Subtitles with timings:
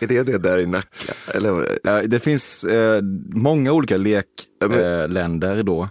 [0.00, 1.12] Är det det där i Nacka?
[1.34, 1.78] Eller?
[1.88, 3.02] Eh, Det finns eh,
[3.34, 5.88] många olika lekländer eh, då.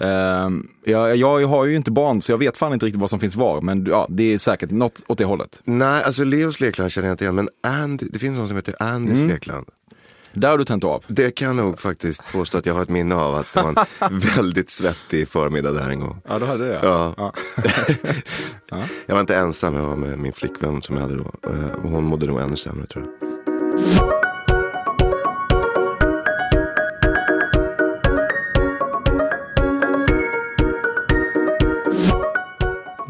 [0.00, 0.48] Eh,
[0.84, 3.36] jag, jag har ju inte barn så jag vet fan inte riktigt vad som finns
[3.36, 3.60] var.
[3.60, 5.60] Men ja, det är säkert något åt det hållet.
[5.64, 8.74] Nej, alltså Leos lekland känner jag inte igen, men Andy, det finns någon som heter
[8.78, 9.28] Andys Mm.
[9.28, 9.66] lekland.
[10.32, 11.04] Där har du tänt av.
[11.08, 13.68] Det kan jag nog faktiskt påstå att jag har ett minne av att det var
[14.10, 16.20] en väldigt svettig förmiddag där en gång.
[16.28, 16.80] Ja, du hade det?
[16.82, 17.32] Ja.
[19.06, 21.30] jag var inte ensam, jag var med min flickvän som jag hade då.
[21.50, 23.19] Eh, Hon mådde nog ännu sämre tror jag.
[23.80, 24.19] Bye.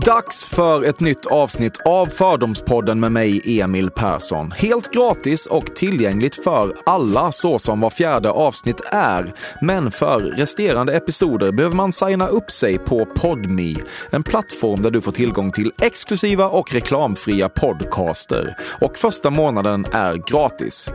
[0.05, 4.51] Dags för ett nytt avsnitt av Fördomspodden med mig, Emil Persson.
[4.51, 9.35] Helt gratis och tillgängligt för alla så som var fjärde avsnitt är.
[9.61, 13.77] Men för resterande episoder behöver man signa upp sig på Podme,
[14.11, 18.57] en plattform där du får tillgång till exklusiva och reklamfria podcaster.
[18.81, 20.91] Och första månaden är gratis.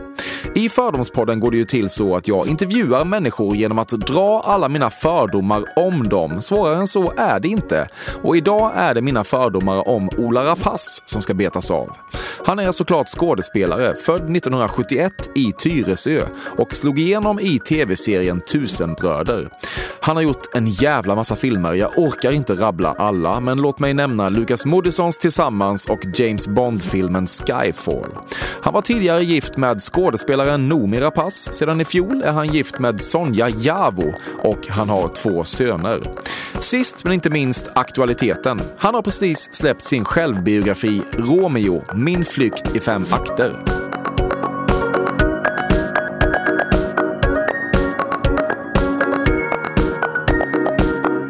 [0.54, 4.68] I Fördomspodden går det ju till så att jag intervjuar människor genom att dra alla
[4.68, 6.40] mina fördomar om dem.
[6.40, 7.88] Svårare än så är det inte.
[8.22, 11.96] Och idag är det mina fördomar om Ola Rapace som ska betas av.
[12.46, 16.26] Han är såklart skådespelare, född 1971 i Tyresö
[16.58, 19.48] och slog igenom i tv-serien Tusenbröder.
[20.00, 23.94] Han har gjort en jävla massa filmer, jag orkar inte rabbla alla, men låt mig
[23.94, 28.10] nämna Lucas Moodyssons Tillsammans och James Bond-filmen Skyfall.
[28.62, 31.52] Han var tidigare gift med skådespelaren Noomi Rapace.
[31.52, 36.02] Sedan i fjol är han gift med Sonja Javo och han har två söner.
[36.60, 38.60] Sist men inte minst aktualiteten.
[38.86, 43.62] Han har precis släppt sin självbiografi Romeo, min flykt i fem akter.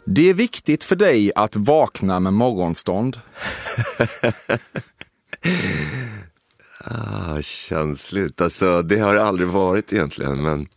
[0.05, 3.21] Det är viktigt för dig att vakna med morgonstånd.
[6.88, 8.41] Ah, känsligt.
[8.41, 10.43] Alltså, det har det aldrig varit egentligen.
[10.43, 10.69] Men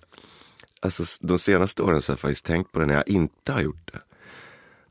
[0.82, 3.62] alltså, de senaste åren så har jag faktiskt tänkt på det när jag inte har
[3.62, 4.00] gjort det.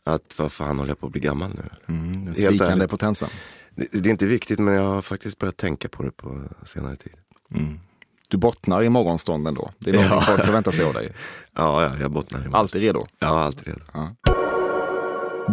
[0.08, 1.94] Att vad fan håller jag på att bli gammal nu?
[1.94, 3.28] Mm, den svikande potensen.
[3.74, 6.96] Det, det är inte viktigt men jag har faktiskt börjat tänka på det på senare
[6.96, 7.12] tid.
[8.30, 9.70] Du bottnar i morgonstånden då.
[9.78, 10.24] Det är någonting Ja.
[10.24, 11.12] folk förväntar sig av dig.
[11.56, 13.06] Ja, ja jag bottnar i Alltid redo.
[13.18, 13.80] Ja, alltid redo.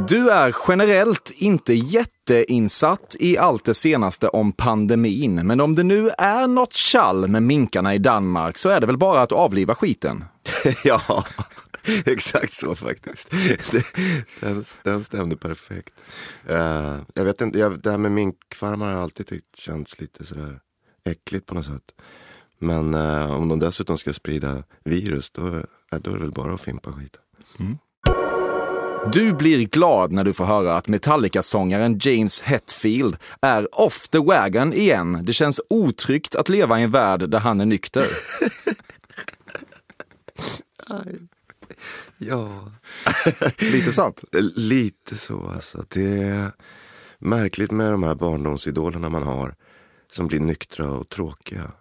[0.08, 6.10] Du är generellt inte jätteinsatt i allt det senaste om pandemin, men om det nu
[6.18, 10.24] är något tjall med minkarna i Danmark så är det väl bara att avliva skiten?
[10.84, 11.24] ja,
[12.06, 13.30] exakt så faktiskt.
[14.40, 16.04] Den, den stämde perfekt.
[16.48, 20.26] Eh, jag vet inte, jag, det här med minkfarmar har jag alltid tyckt känts lite
[20.26, 20.60] sådär
[21.06, 21.92] äckligt på något sätt.
[22.60, 25.42] Men eh, om de dessutom ska sprida virus då,
[25.90, 27.22] då är det väl bara att fimpa skiten.
[29.12, 34.74] Du blir glad när du får höra att Metallica-sångaren James Hetfield är off the wagon
[34.74, 35.20] igen.
[35.24, 38.04] Det känns otryggt att leva i en värld där han är nykter.
[42.18, 42.72] Ja,
[43.60, 44.24] Lite sant.
[44.56, 45.86] lite så alltså.
[45.90, 46.52] Det är
[47.20, 49.56] märkligt med de här barndomsidolerna man har
[50.10, 51.72] som blir nyktra och tråkiga.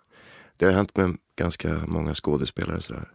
[0.57, 3.11] Det har hänt med ganska många skådespelare sådär.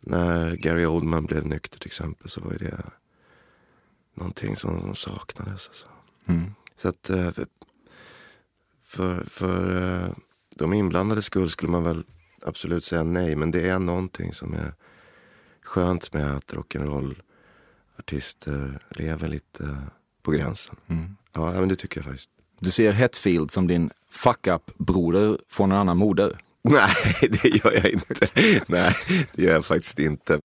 [0.00, 2.80] När Gary Oldman blev nykter till exempel så var det
[4.14, 5.68] någonting som saknades.
[5.68, 5.86] Alltså.
[6.76, 7.30] Så att eh,
[8.82, 10.10] för, för eh,
[10.56, 12.04] de inblandade skull skulle man väl
[12.42, 13.36] absolut säga nej.
[13.36, 14.74] Men det är någonting som är
[15.66, 19.76] skönt med att rock'n'roll-artister lever lite
[20.22, 20.76] på gränsen.
[21.32, 22.30] Ja, men det tycker jag faktiskt.
[22.60, 26.38] Du ser Hetfield som din fuck-up-broder från en annan moder.
[26.62, 26.88] Nej,
[27.20, 28.28] det gör jag inte.
[28.68, 28.94] Nej,
[29.32, 30.40] det gör jag faktiskt inte.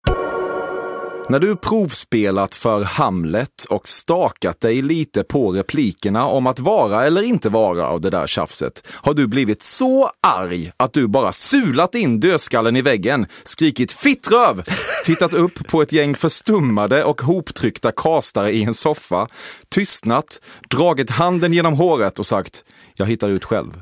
[1.30, 7.22] När du provspelat för Hamlet och stakat dig lite på replikerna om att vara eller
[7.22, 11.96] inte vara av det där tjafset, har du blivit så arg att du bara sulat
[11.96, 14.64] in dödskallen i väggen, skrikit fittröv,
[15.06, 19.28] tittat upp på ett gäng förstummade och hoptryckta kastare i en soffa,
[19.70, 22.64] tystnat, dragit handen genom håret och sagt
[22.96, 23.72] jag hittar ut själv.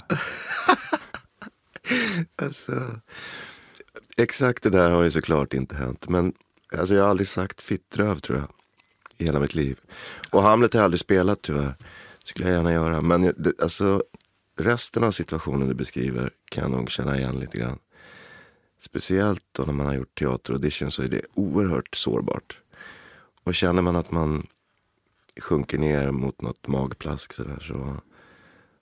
[2.42, 2.72] Alltså,
[4.18, 6.10] exakt det där har ju såklart inte hänt.
[6.10, 6.34] Men
[6.78, 8.48] alltså, jag har aldrig sagt fittröv tror jag.
[9.18, 9.80] I hela mitt liv.
[10.32, 11.76] Och Hamlet har jag aldrig spelat tyvärr.
[12.24, 13.02] Skulle jag gärna göra.
[13.02, 14.04] Men det, alltså,
[14.58, 17.80] resten av situationen du beskriver kan jag nog känna igen lite grann.
[18.82, 22.60] Speciellt då när man har gjort teateraudition så är det oerhört sårbart.
[23.44, 24.48] Och känner man att man
[25.40, 27.98] sjunker ner mot något magplask så, där, så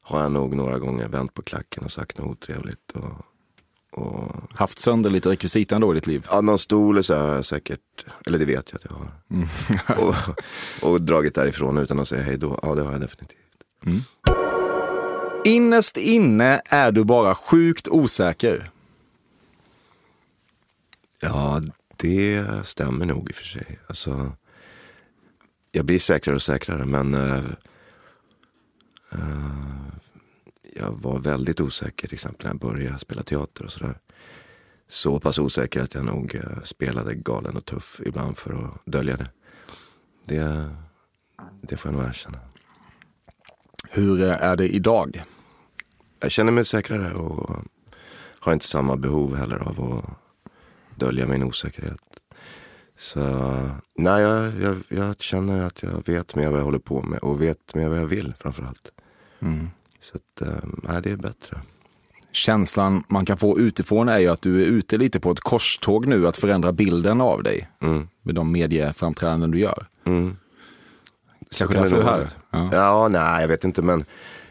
[0.01, 2.91] har jag nog några gånger vänt på klacken och sagt något otrevligt.
[2.91, 3.25] Och,
[3.91, 4.31] och...
[4.53, 6.25] Haft sönder lite rekvisita ändå i ditt liv?
[6.29, 9.11] Ja, någon stol så har jag säkert, eller det vet jag att jag har.
[9.31, 9.47] Mm.
[10.07, 10.15] och,
[10.89, 12.59] och dragit därifrån utan att säga hej då.
[12.63, 13.37] Ja, det har jag definitivt.
[13.85, 14.01] Mm.
[15.45, 18.71] Innerst inne är du bara sjukt osäker.
[21.19, 21.61] Ja,
[21.95, 23.79] det stämmer nog i och för sig.
[23.87, 24.31] Alltså,
[25.71, 27.43] jag blir säkrare och säkrare, men uh,
[29.13, 29.86] uh,
[30.79, 33.99] jag var väldigt osäker till exempel när jag började spela teater och sådär.
[34.87, 39.17] Så pass osäker att jag nog uh, spelade galen och tuff ibland för att dölja
[39.17, 39.29] det.
[40.25, 40.69] Det,
[41.61, 42.39] det får jag nog erkänna.
[43.89, 45.23] Hur är det idag?
[46.19, 47.63] Jag känner mig säkrare och
[48.39, 50.05] har inte samma behov heller av att
[50.99, 52.01] dölja min osäkerhet.
[52.97, 53.19] Så
[53.95, 57.41] nej, jag, jag, jag, känner att jag vet mer vad jag håller på med och
[57.41, 58.91] vet mer vad jag vill framförallt.
[59.39, 59.69] Mm.
[59.99, 60.49] Så att,
[60.83, 61.61] nej, det är bättre.
[62.31, 66.07] Känslan man kan få utifrån är ju att du är ute lite på ett korståg
[66.07, 67.69] nu att förändra bilden av dig.
[67.81, 68.07] Mm.
[68.21, 69.87] Med de medieframträdanden du gör.
[70.05, 70.37] Mm.
[71.57, 72.29] Kanske därför du är här?
[72.51, 72.69] Ja.
[72.71, 74.05] ja, nej jag vet inte men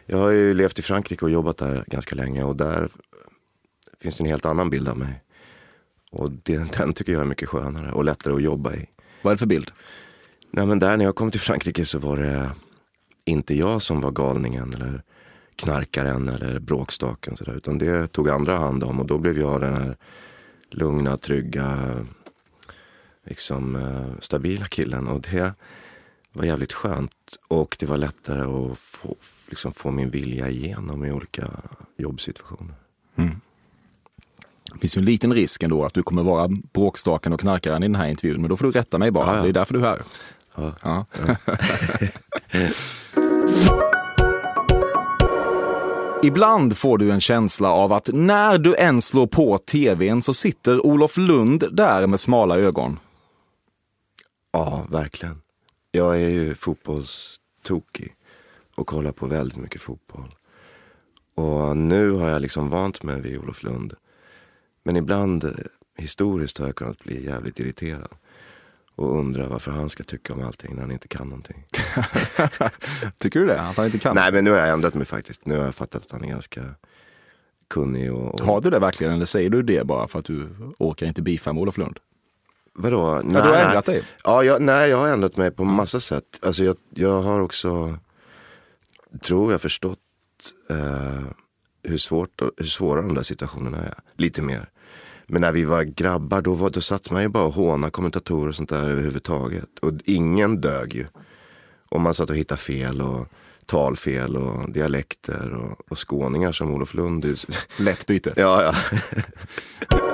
[0.06, 2.88] jag har ju levt i Frankrike och jobbat där ganska länge och där
[4.00, 5.22] finns det en helt annan bild av mig.
[6.10, 8.86] Och det, den tycker jag är mycket skönare och lättare att jobba i.
[9.22, 9.70] Vad är det för bild?
[10.50, 12.50] Nej, men där när jag kom till Frankrike så var det
[13.24, 15.02] inte jag som var galningen eller
[15.56, 17.36] knarkaren eller bråkstaken.
[17.36, 19.96] Så där, utan det tog andra hand om och då blev jag den här
[20.70, 21.96] lugna, trygga,
[23.24, 25.06] liksom, eh, stabila killen.
[25.06, 25.52] Och det
[26.32, 27.36] var jävligt skönt.
[27.48, 29.16] Och det var lättare att få,
[29.48, 31.50] liksom, få min vilja igenom i olika
[31.96, 32.74] jobbsituationer.
[33.16, 33.40] Mm.
[34.72, 37.86] Det finns ju en liten risk ändå att du kommer vara bråkstaken och knarkaren i
[37.86, 39.26] den här intervjun, men då får du rätta mig bara.
[39.26, 39.42] Ja, ja.
[39.42, 40.02] Det är därför du är här.
[40.82, 41.06] Ja.
[46.22, 50.86] Ibland får du en känsla av att när du än slår på tvn så sitter
[50.86, 52.98] Olof Lund där med smala ögon.
[54.52, 55.42] Ja, verkligen.
[55.90, 58.14] Jag är ju fotbollstokig
[58.74, 60.34] och kollar på väldigt mycket fotboll.
[61.34, 63.94] Och nu har jag liksom vant mig vid Olof Lund.
[64.82, 65.54] Men ibland
[65.98, 68.12] historiskt har jag kunnat bli jävligt irriterad.
[68.96, 71.64] Och undra varför han ska tycka om allting när han inte kan någonting.
[73.18, 73.60] Tycker du det?
[73.60, 74.14] Att han inte kan?
[74.14, 75.46] Nej men nu har jag ändrat mig faktiskt.
[75.46, 76.62] Nu har jag fattat att han är ganska
[77.68, 78.12] kunnig.
[78.12, 78.40] Och, och...
[78.40, 80.48] Har du det verkligen eller säger du det bara för att du
[80.78, 81.98] orkar inte beefa med Olof Lund?
[82.74, 83.20] Vadå?
[83.24, 84.02] Nej, du har ändrat dig?
[84.24, 86.40] Ja, jag, nej, jag har ändrat mig på massa sätt.
[86.42, 87.98] Alltså jag, jag har också,
[89.22, 89.98] tror jag, förstått
[90.70, 91.26] eh,
[91.82, 93.94] hur, svårt, hur svåra de där situationerna är.
[94.16, 94.70] Lite mer.
[95.26, 98.48] Men när vi var grabbar då, var, då satt man ju bara och håna kommentatorer
[98.48, 99.78] och sånt där överhuvudtaget.
[99.82, 101.06] Och ingen dög ju.
[101.88, 103.26] Och man satt och hittade fel och
[103.66, 107.26] talfel och dialekter och, och skåningar som Olof Lund.
[107.76, 108.32] Lätt byte.
[108.36, 108.74] Ja, ja.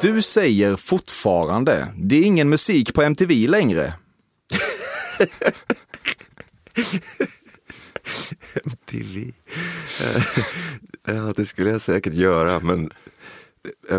[0.00, 3.94] Du säger fortfarande, det är ingen musik på MTV längre.
[8.64, 9.32] MTV?
[11.06, 12.90] ja, det skulle jag säkert göra, men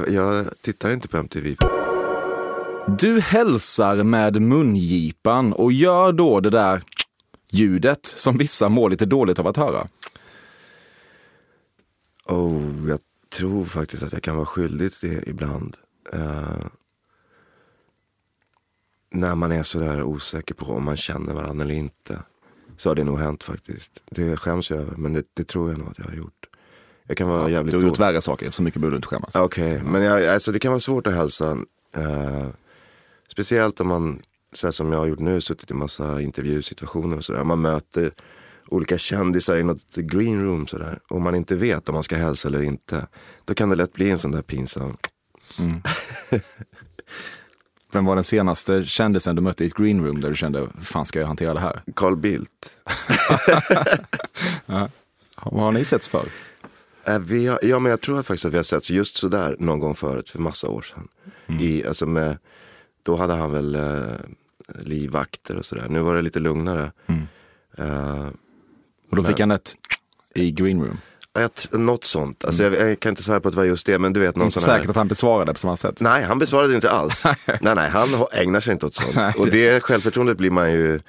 [0.07, 1.55] jag tittar inte på MTV.
[2.87, 6.83] Du hälsar med mungipan och gör då det där
[7.51, 9.87] ljudet som vissa mår lite dåligt av att höra.
[12.25, 12.99] Oh, jag
[13.35, 15.77] tror faktiskt att jag kan vara skyldig till det ibland.
[16.13, 16.65] Uh,
[19.09, 22.19] när man är sådär osäker på om man känner varandra eller inte.
[22.77, 24.03] Så har det nog hänt faktiskt.
[24.11, 26.46] Det skäms jag över, men det, det tror jag nog att jag har gjort.
[27.07, 29.35] Jag kan vara jävligt Du har gjort värre saker, så mycket behöver du inte skämmas.
[29.35, 29.83] Okej, okay.
[29.83, 31.51] men jag, alltså, det kan vara svårt att hälsa.
[31.97, 32.47] Uh,
[33.31, 34.21] speciellt om man,
[34.53, 37.43] så som jag har gjort nu, suttit i massa intervjusituationer och sådär.
[37.43, 38.11] Man möter
[38.67, 40.99] olika kändisar i något green room sådär.
[41.09, 43.07] Och man inte vet om man ska hälsa eller inte.
[43.45, 44.97] Då kan det lätt bli en sån där pinsam.
[45.59, 45.81] Mm.
[47.91, 50.67] Vem var den senaste kändisen du mötte i ett green room där du kände, hur
[50.81, 51.83] fan ska jag hantera det här?
[51.95, 52.49] Carl Bildt.
[55.43, 56.25] Vad har ni setts för?
[57.07, 59.79] Äh, vi har, ja, men jag tror faktiskt att vi har setts just sådär någon
[59.79, 61.07] gång förut, för massa år sedan.
[61.59, 62.37] I, alltså med,
[63.03, 64.15] då hade han väl eh,
[64.79, 65.85] livvakter och sådär.
[65.89, 66.91] Nu var det lite lugnare.
[67.77, 68.27] Eh,
[69.09, 69.73] Och då fick han ett
[70.35, 70.97] i green room.
[71.33, 72.45] jag t- något sånt.
[72.45, 74.35] Alltså, jag, jag kan inte svära på att det var just det, men du vet
[74.35, 74.77] någon Inte sån här.
[74.77, 76.01] säkert att han besvarade på samma sätt.
[76.01, 77.23] Nej, han besvarade inte alls.
[77.61, 79.15] nej, nej, han ägnar sig inte åt sånt.
[79.15, 80.99] Nej, Och det- det självförtroendet blir man ju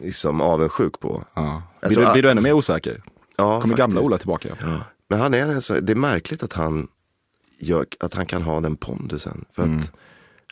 [0.00, 1.24] liksom avundsjuk på.
[1.34, 1.62] Ja.
[1.86, 3.02] Blir, du, blir du ännu mer osäker?
[3.38, 4.06] Ja, Kommer gamla faktiskt.
[4.06, 4.48] Ola tillbaka?
[4.60, 4.80] Ja.
[5.08, 6.88] Men han är en så, det är märkligt att han,
[7.58, 9.44] gör, att han kan ha den pondusen.
[9.50, 9.78] För Mm.
[9.78, 9.92] att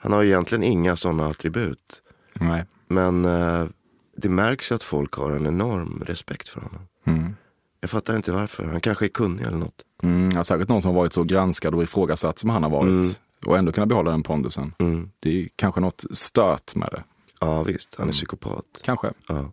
[0.00, 2.02] han har egentligen inga sådana attribut.
[2.40, 2.64] Nej.
[2.88, 3.64] Men eh,
[4.16, 6.80] det märks ju att folk har en enorm respekt för honom.
[7.04, 7.34] Mm.
[7.80, 8.64] Jag fattar inte varför.
[8.64, 9.82] Han kanske är kunnig eller något.
[10.02, 12.88] Mm, ja, säkert någon som har varit så granskad och ifrågasatt som han har varit.
[12.88, 13.06] Mm.
[13.46, 14.72] Och ändå kunna behålla den pondusen.
[14.78, 15.10] Mm.
[15.20, 17.02] Det är kanske något stört med det.
[17.40, 18.64] Ja visst, han är psykopat.
[18.84, 19.12] Kanske.
[19.28, 19.52] Ja.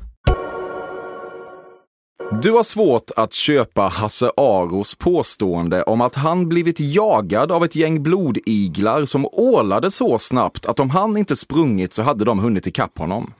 [2.39, 7.75] Du har svårt att köpa Hasse Aros påstående om att han blivit jagad av ett
[7.75, 12.67] gäng blodiglar som ålade så snabbt att om han inte sprungit så hade de hunnit
[12.67, 13.33] ikapp honom.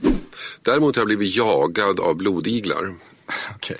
[0.62, 2.93] Däremot har jag blivit jagad av blodiglar.
[3.55, 3.77] Okej.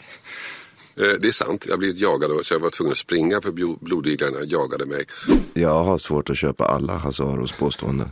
[0.96, 3.52] Eh, Det är sant, jag har blivit jagad så jag var tvungen att springa för
[3.52, 5.06] blo- blodiglarna jagade mig.
[5.54, 8.10] Jag har svårt att köpa alla Hasse Aros påståenden.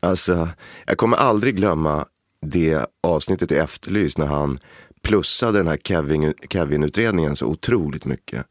[0.00, 0.48] Alltså,
[0.86, 2.06] jag kommer aldrig glömma
[2.46, 4.58] det avsnittet i Efterlyst när han
[5.02, 8.46] plussade den här Kevin- Kevin-utredningen så otroligt mycket.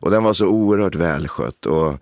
[0.00, 1.66] Och den var så oerhört välskött.
[1.66, 1.98] Och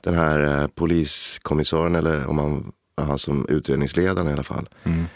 [0.00, 4.68] den här eh, poliskommissarien, eller om han han som utredningsledaren i alla fall,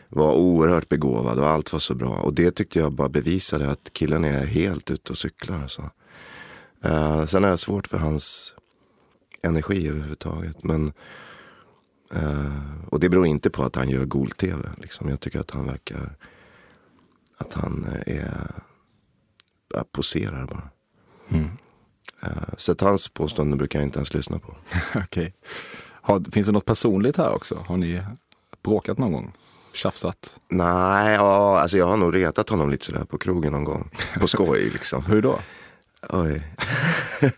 [0.09, 2.16] var oerhört begåvad och allt var så bra.
[2.16, 5.62] Och det tyckte jag bara bevisade att killen är helt ute och cyklar.
[5.62, 5.90] Alltså.
[6.85, 8.55] Eh, sen är jag svårt för hans
[9.42, 10.64] energi överhuvudtaget.
[10.64, 10.92] Men,
[12.14, 14.68] eh, och det beror inte på att han gör gol-tv.
[14.79, 15.09] Liksom.
[15.09, 16.16] Jag tycker att han verkar,
[17.38, 18.51] att han eh, är,
[19.75, 20.70] ja, poserar bara.
[22.23, 24.57] Eh, så att hans påståenden brukar jag inte ens lyssna på.
[24.94, 25.35] Okej.
[25.90, 27.64] Har, finns det något personligt här också?
[27.68, 28.03] Har ni
[28.62, 29.33] bråkat någon gång?
[29.73, 30.40] Tjafsat?
[30.49, 33.90] Nej, ja, alltså jag har nog retat honom lite sådär på krogen någon gång.
[34.20, 35.05] På skoj liksom.
[35.05, 35.38] Hur då?
[36.11, 36.42] Oj.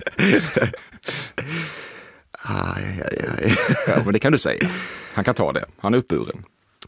[2.43, 3.55] aj, aj, aj.
[3.89, 4.69] Ja, men det kan du säga.
[5.15, 5.65] Han kan ta det.
[5.79, 6.45] Han är uppburen.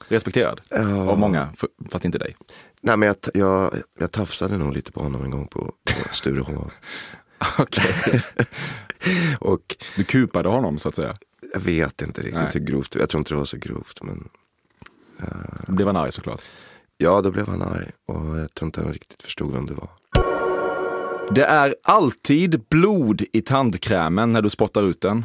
[0.09, 0.61] Respekterad.
[1.09, 1.49] Av många,
[1.91, 2.37] fast inte dig.
[2.83, 6.73] Nej men jag, jag, jag tafsade nog lite på honom en gång på, på Sturehof.
[7.59, 8.21] Okej.
[9.41, 11.15] Och Du kupade honom så att säga.
[11.55, 12.51] jag vet inte riktigt Nej.
[12.53, 14.03] hur grovt, jag tror inte det var så grovt.
[14.03, 14.29] Men
[15.67, 16.41] Då blev han arg såklart.
[16.97, 19.89] ja, då blev han arg och jag tror inte han riktigt förstod vem det var.
[21.35, 25.25] Det är alltid blod i tandkrämen när du spottar ut den.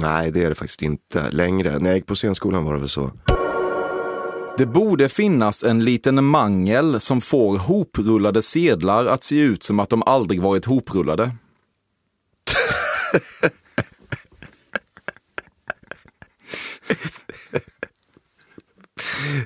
[0.00, 1.78] Nej, det är det faktiskt inte längre.
[1.78, 3.10] När jag gick på scenskolan var det väl så.
[4.62, 9.88] Det borde finnas en liten mangel som får hoprullade sedlar att se ut som att
[9.88, 11.36] de aldrig varit hoprullade.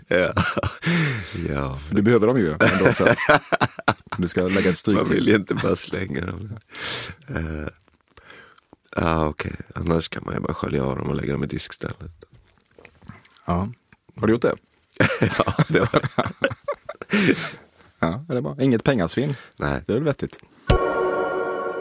[0.09, 0.33] Ja,
[1.49, 1.79] ja.
[1.91, 3.17] Du behöver dem ju ändå sen.
[4.17, 6.59] Du ska lägga ett stryk man vill ju inte bara slänga dem.
[7.31, 7.69] Uh,
[8.97, 9.57] ja, okej.
[9.75, 12.25] Annars kan man ju bara skölja av dem och lägga dem i diskstället.
[13.45, 13.69] Ja.
[14.17, 14.57] Har du gjort det?
[15.21, 16.03] ja, det var
[17.99, 18.57] Ja, det är bra.
[18.61, 19.35] Inget pengasvinn.
[19.57, 19.83] Nej.
[19.87, 20.41] Det är väl vettigt.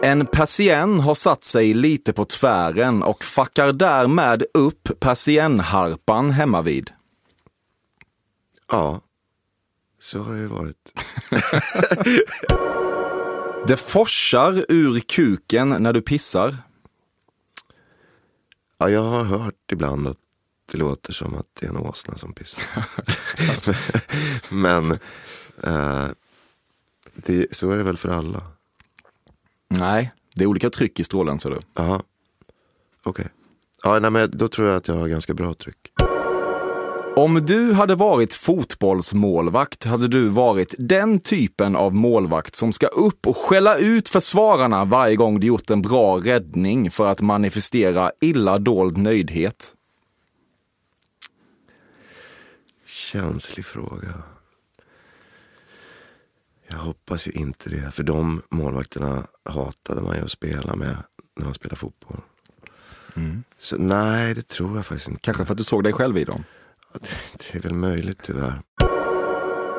[0.04, 6.92] En patient har satt sig lite på tvären och fuckar därmed upp persiennharpan hemma vid.
[8.72, 9.02] Ja,
[10.00, 10.94] så har det ju varit.
[13.68, 16.58] Det forsar ur kuken när du pissar.
[18.78, 20.18] Ja, jag har hört ibland att
[20.72, 22.86] det låter som att det är en åsna som pissar.
[24.56, 24.92] Men
[25.64, 26.08] eh,
[27.16, 28.42] det, så är det väl för alla.
[29.68, 31.60] Nej, det är olika tryck i strålen så du.
[31.74, 32.02] Ja,
[33.04, 33.28] okej.
[33.84, 35.92] Ja, nej, men då tror jag att jag har ganska bra tryck.
[37.16, 43.28] Om du hade varit fotbollsmålvakt hade du varit den typen av målvakt som ska upp
[43.28, 48.60] och skälla ut försvararna varje gång du gjort en bra räddning för att manifestera illa
[48.60, 49.75] dold nöjdhet.
[53.12, 54.24] Känslig fråga.
[56.68, 60.98] Jag hoppas ju inte det, för de målvakterna hatade man ju att spela med
[61.36, 62.22] när man spelade fotboll.
[63.58, 65.22] Så nej, det tror jag faktiskt inte.
[65.22, 66.44] Kanske för att du såg dig själv i dem.
[66.94, 68.62] Det, det är väl möjligt tyvärr.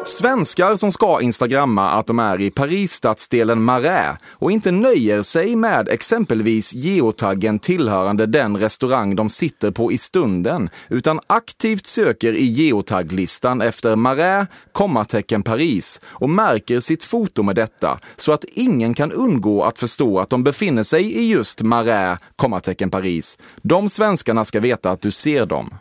[0.07, 5.89] Svenskar som ska instagramma att de är i Paris-stadsdelen Marais och inte nöjer sig med
[5.89, 13.61] exempelvis geotaggen tillhörande den restaurang de sitter på i stunden, utan aktivt söker i geotaglistan
[13.61, 19.65] efter Marais, kommatecken Paris och märker sitt foto med detta så att ingen kan undgå
[19.65, 23.39] att förstå att de befinner sig i just Marais, kommatecken Paris.
[23.63, 25.75] De svenskarna ska veta att du ser dem.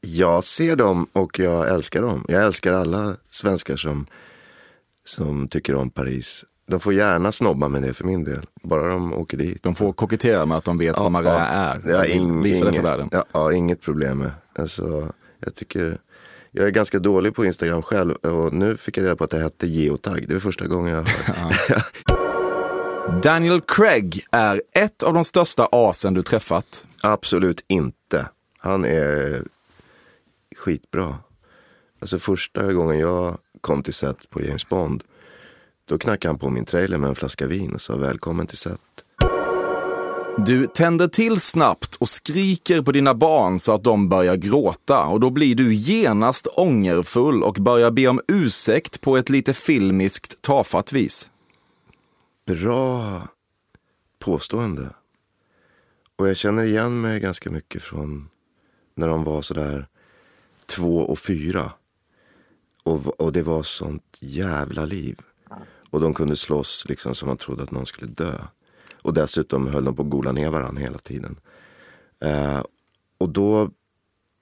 [0.00, 2.24] Jag ser dem och jag älskar dem.
[2.28, 4.06] Jag älskar alla svenskar som,
[5.04, 6.44] som tycker om Paris.
[6.66, 8.46] De får gärna snobba med det för min del.
[8.62, 9.62] Bara de åker dit.
[9.62, 11.90] De får kokettera med att de vet vad Marais är.
[11.92, 13.08] Ja, ing, Visa det för världen.
[13.12, 14.30] Ja, ja, inget problem med.
[14.58, 15.98] Alltså, jag tycker...
[16.52, 19.38] Jag är ganska dålig på Instagram själv och nu fick jag reda på att det
[19.38, 20.24] hette geotag.
[20.28, 21.92] Det är första gången jag hört.
[23.22, 26.86] Daniel Craig är ett av de största asen du träffat.
[27.02, 28.28] Absolut inte.
[28.58, 29.42] Han är
[30.60, 31.14] skitbra.
[32.00, 35.04] Alltså första gången jag kom till set på James Bond,
[35.84, 38.80] då knackade han på min trailer med en flaska vin och sa välkommen till set.
[40.46, 45.20] Du tänder till snabbt och skriker på dina barn så att de börjar gråta och
[45.20, 50.92] då blir du genast ångerfull och börjar be om ursäkt på ett lite filmiskt tafatt
[50.92, 51.30] vis.
[52.46, 53.22] Bra
[54.18, 54.90] påstående.
[56.16, 58.28] Och jag känner igen mig ganska mycket från
[58.96, 59.86] när de var sådär
[60.70, 61.72] två och fyra.
[62.82, 65.16] Och, och det var sånt jävla liv.
[65.90, 68.32] Och de kunde slåss liksom som man trodde att någon skulle dö.
[69.02, 71.36] Och dessutom höll de på att gola ner varandra hela tiden.
[72.24, 72.62] Eh,
[73.18, 73.70] och då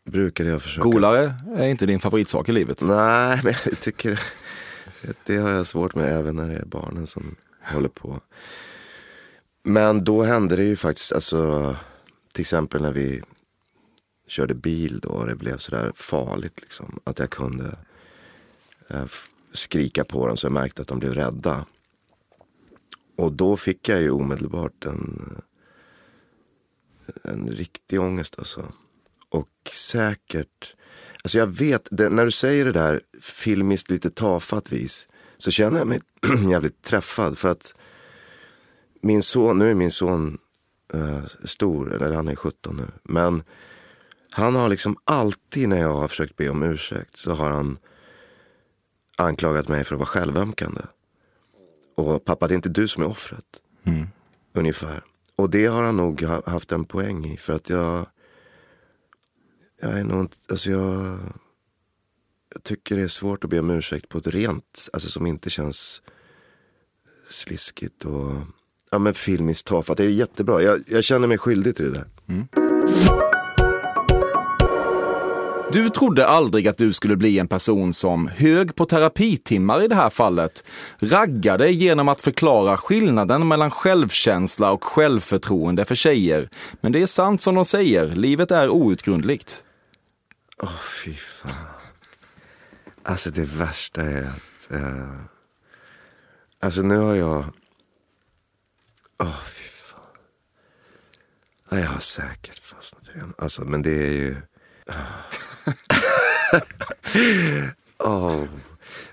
[0.05, 0.89] brukade jag försöka...
[0.89, 2.83] Golare är inte din favoritsak i livet.
[2.83, 4.21] Nej, men jag tycker
[5.27, 8.21] det har jag svårt med även när det är barnen som håller på.
[9.63, 11.77] Men då hände det ju faktiskt, alltså
[12.35, 13.23] till exempel när vi
[14.29, 17.01] körde bil då och det blev sådär farligt liksom.
[17.05, 17.77] Att jag kunde
[18.89, 19.05] eh,
[19.53, 21.67] skrika på dem så jag märkte att de blev rädda.
[23.17, 25.37] Och då fick jag ju omedelbart en,
[27.07, 28.73] eh, en riktig ångest alltså.
[29.29, 30.77] Och säkert,
[31.23, 35.79] alltså jag vet, det, när du säger det där filmiskt lite tafatt vis så känner
[35.79, 36.01] jag mig
[36.51, 37.75] jävligt träffad för att
[39.01, 40.39] min son, nu är min son
[40.95, 43.43] eh, stor, eller han är 17 nu, men
[44.31, 47.79] han har liksom alltid när jag har försökt be om ursäkt så har han
[49.17, 50.81] anklagat mig för att vara självömkande.
[51.95, 53.63] Och pappa det är inte du som är offret.
[54.55, 55.05] Ungefär.
[55.37, 58.07] Och det har han nog ha- haft en poäng i för att jag
[59.81, 61.19] jag är nog inte, alltså jag,
[62.55, 65.51] jag tycker det är svårt att be om ursäkt på ett rent, alltså som inte
[65.51, 66.03] känns
[67.31, 68.33] sliskigt och
[68.91, 69.97] ja men filmiskt tafatt.
[69.97, 72.09] Det är jättebra, jag, jag känner mig skyldig till det där.
[75.73, 79.95] Du trodde aldrig att du skulle bli en person som, hög på terapitimmar i det
[79.95, 80.65] här fallet,
[80.99, 86.49] raggade genom att förklara skillnaden mellan självkänsla och självförtroende för tjejer.
[86.81, 89.65] Men det är sant som de säger, livet är outgrundligt.
[90.63, 91.53] Åh fy fan.
[93.03, 95.21] Alltså det värsta är att, Uh...
[96.61, 97.45] alltså nu har jag,
[99.23, 100.01] åh fy fan.
[101.71, 103.35] Ja, jag har säkert fastnat i den.
[103.39, 104.37] Alltså men det är ju,
[104.87, 104.95] ah.
[107.99, 108.45] oh.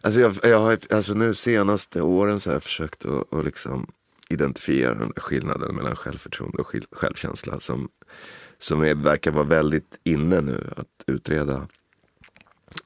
[0.01, 3.87] Alltså, jag, jag har, alltså nu senaste åren så har jag försökt att, att liksom
[4.29, 7.89] identifiera den där skillnaden mellan självförtroende och skil, självkänsla som,
[8.57, 11.67] som är, verkar vara väldigt inne nu att utreda.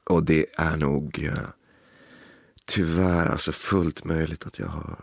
[0.04, 1.48] Och det är nog eh,
[2.66, 5.00] tyvärr alltså fullt möjligt att jag har...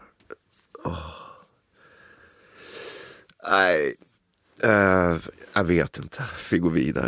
[0.84, 1.28] Oh.
[3.50, 3.96] Nej,
[4.64, 5.16] eh,
[5.54, 6.24] jag vet inte.
[6.52, 7.08] Vi går vidare.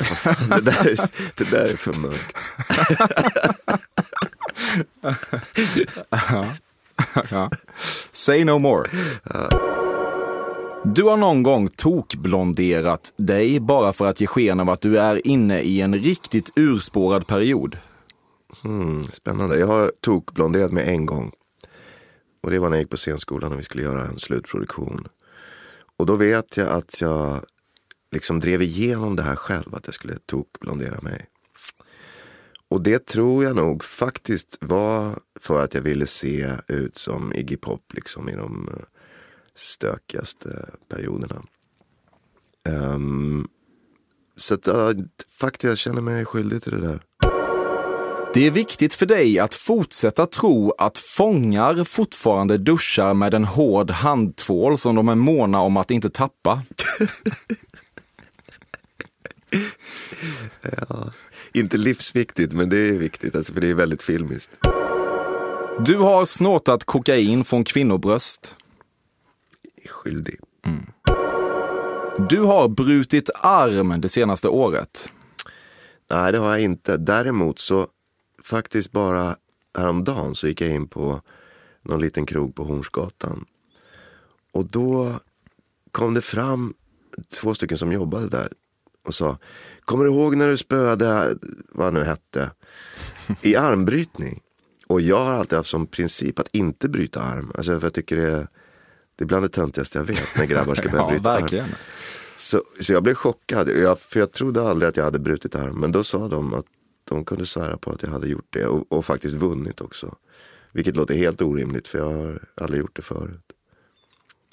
[0.49, 0.97] Det där är,
[1.35, 2.38] det där är för mörkt.
[7.31, 7.49] Ja.
[8.12, 8.89] Say no more.
[10.83, 15.27] Du har någon gång tokblonderat dig bara för att ge sken av att du är
[15.27, 17.77] inne i en riktigt urspårad period.
[18.65, 19.59] Mm, spännande.
[19.59, 21.31] Jag har tokblonderat mig en gång.
[22.43, 25.07] Och det var när jag gick på scenskolan och vi skulle göra en slutproduktion.
[25.99, 27.45] Och då vet jag att jag
[28.12, 31.25] liksom drev igenom det här själv, att jag skulle tokblondera mig.
[32.67, 37.57] Och det tror jag nog faktiskt var för att jag ville se ut som Iggy
[37.57, 38.85] Pop liksom i de eh,
[39.55, 41.43] stökigaste perioderna.
[42.69, 43.47] Um,
[44.35, 44.91] så att, uh,
[45.29, 47.03] faktiskt, jag känner mig skyldig till det där.
[48.33, 53.91] Det är viktigt för dig att fortsätta tro att fångar fortfarande duschar med en hård
[53.91, 56.61] handtvål som de är måna om att inte tappa.
[60.61, 61.11] Ja,
[61.53, 64.51] inte livsviktigt, men det är viktigt, alltså, för det är väldigt filmiskt.
[65.85, 68.55] Du har snortat kokain från kvinnobröst.
[69.89, 70.39] Skyldig.
[72.29, 75.09] Du har brutit arm det senaste året.
[76.11, 76.97] Nej, det har jag inte.
[76.97, 77.87] Däremot så
[78.49, 79.35] faktiskt bara
[79.77, 81.21] häromdagen så gick jag in på
[81.81, 83.45] någon liten krog på Hornsgatan.
[84.51, 85.13] Och då
[85.91, 86.73] kom det fram
[87.39, 88.53] två stycken som jobbade där
[89.05, 89.38] och sa
[89.81, 91.35] Kommer du ihåg när du spöade,
[91.71, 92.51] vad han nu hette,
[93.41, 94.41] i armbrytning?
[94.88, 97.51] Och jag har alltid haft som princip att inte bryta arm.
[97.55, 98.47] Alltså för jag tycker det är,
[99.15, 101.41] det är bland det töntigaste jag vet när grabbar ska börja Ja, bryta arm.
[101.41, 101.69] verkligen.
[102.38, 105.79] Så, så jag blev chockad, jag, för jag trodde aldrig att jag hade brutit arm.
[105.79, 106.65] Men då sa de att
[107.10, 110.15] de kunde svära på att jag hade gjort det och, och faktiskt vunnit också.
[110.72, 113.41] Vilket låter helt orimligt för jag har aldrig gjort det förut.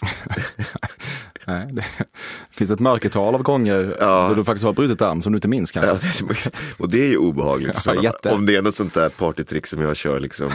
[1.47, 1.85] Nej, det
[2.51, 4.27] finns ett mörkertal av gånger Ja.
[4.29, 6.25] då du faktiskt har brutit arm som du inte minns kanske.
[6.29, 6.35] Ja,
[6.79, 7.87] och det är ju obehagligt.
[8.03, 10.51] Ja, om det är något sånt där partytrick som jag kör liksom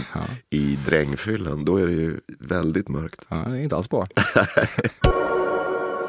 [0.50, 3.26] i drängfyllan, då är det ju väldigt mörkt.
[3.30, 4.08] Ja, det är inte alls bra.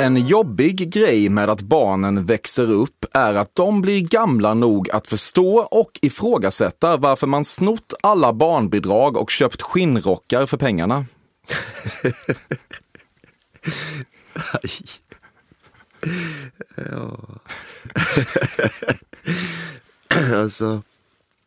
[0.03, 5.07] En jobbig grej med att barnen växer upp är att de blir gamla nog att
[5.07, 11.05] förstå och ifrågasätta varför man snott alla barnbidrag och köpt skinnrockar för pengarna.
[16.77, 17.19] Ja.
[20.35, 20.83] alltså,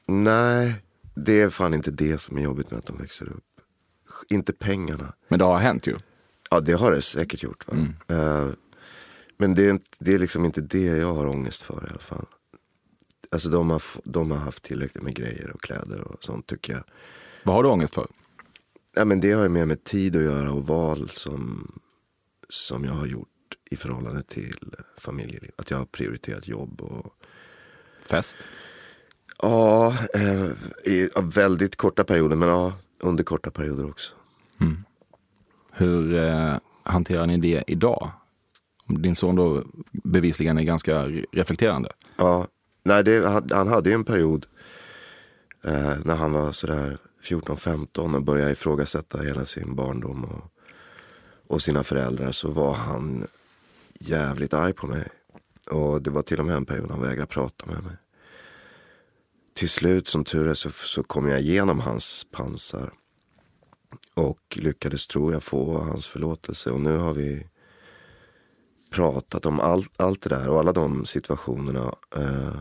[0.08, 0.76] nej,
[1.16, 3.44] det är fan inte det som är jobbigt med att de växer upp.
[4.30, 5.14] Inte pengarna.
[5.28, 5.98] Men det har hänt ju.
[6.56, 7.68] Ja, det har det säkert gjort.
[7.68, 7.78] Va?
[8.08, 8.48] Eh,
[9.38, 12.26] men det är, det är liksom inte det jag har ångest för i alla fall.
[13.32, 16.84] Alltså de har, de har haft tillräckligt med grejer och kläder och sånt tycker jag.
[17.44, 18.08] Vad har du ångest för?
[18.94, 21.72] Ja, men det har ju mer med tid att göra och val som,
[22.50, 23.30] som jag har gjort
[23.72, 25.52] i förhållande till familjeliv.
[25.56, 27.14] Att jag har prioriterat jobb och
[28.10, 28.38] Fest?
[29.42, 30.46] ja, eh,
[30.94, 34.14] i väldigt korta perioder men ja, under korta perioder också.
[35.78, 38.12] Hur eh, hanterar ni det idag?
[38.88, 41.90] Din son då bevisligen är ganska reflekterande.
[42.18, 42.48] Ja,
[42.84, 44.46] nej, det, han, han hade ju en period
[45.66, 50.52] eh, när han var sådär 14-15 och började ifrågasätta hela sin barndom och,
[51.48, 53.28] och sina föräldrar så var han
[54.00, 55.08] jävligt arg på mig.
[55.72, 57.96] Och det var till och med en period han vägrade prata med mig.
[59.54, 62.94] Till slut som tur är så, så kom jag igenom hans pansar.
[64.14, 67.48] Och lyckades tror jag få hans förlåtelse och nu har vi
[68.90, 71.96] pratat om allt, allt det där och alla de situationerna.
[72.16, 72.60] Eh,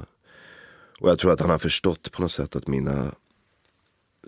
[1.00, 3.14] och jag tror att han har förstått på något sätt att mina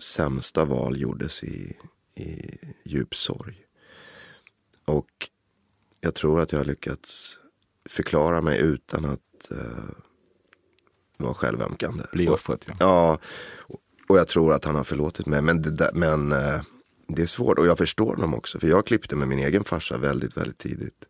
[0.01, 1.77] sämsta val gjordes i,
[2.15, 3.57] i djup sorg.
[4.85, 5.29] Och
[6.01, 7.37] jag tror att jag har lyckats
[7.89, 9.89] förklara mig utan att eh,
[11.17, 12.03] vara självömkande.
[12.13, 12.73] Bli Och- offret, ja.
[12.79, 13.17] Ja,
[13.57, 15.41] och- och jag tror att han har förlåtit mig.
[15.41, 16.61] Men, där, men eh,
[17.07, 18.59] det är svårt och jag förstår honom också.
[18.59, 21.05] För jag klippte med min egen farsa väldigt, väldigt tidigt.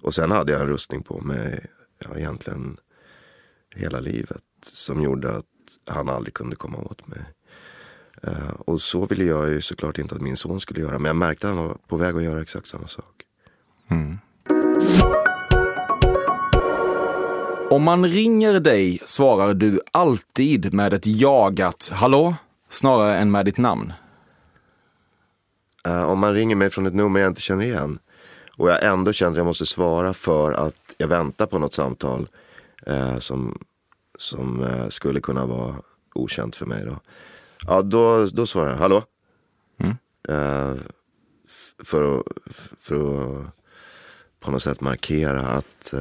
[0.00, 1.66] Och sen hade jag en rustning på mig
[1.98, 2.76] ja, egentligen
[3.74, 4.42] hela livet.
[4.62, 5.44] Som gjorde att
[5.86, 7.20] han aldrig kunde komma åt mig.
[8.26, 10.98] Uh, och så ville jag ju såklart inte att min son skulle göra.
[10.98, 13.22] Men jag märkte att han var på väg att göra exakt samma sak.
[13.90, 14.18] Mm.
[17.70, 22.34] Om man ringer dig svarar du alltid med ett jagat hallå
[22.68, 23.92] snarare än med ditt namn.
[25.86, 27.98] Eh, om man ringer mig från ett nummer jag inte känner igen
[28.56, 32.28] och jag ändå känner att jag måste svara för att jag väntar på något samtal
[32.86, 33.58] eh, som,
[34.18, 35.74] som eh, skulle kunna vara
[36.14, 36.84] okänt för mig.
[36.84, 36.96] Då.
[37.66, 39.02] Ja, då, då svarar jag hallå.
[41.48, 42.26] F- för, att,
[42.78, 43.46] för att
[44.40, 45.94] på något sätt markera att,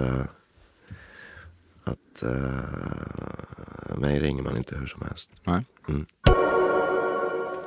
[1.84, 5.32] att eh, mig ringer man inte hur som helst.
[5.44, 5.66] Nej.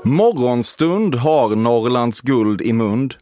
[0.04, 3.14] Morgonstund har Norrlands guld i mund.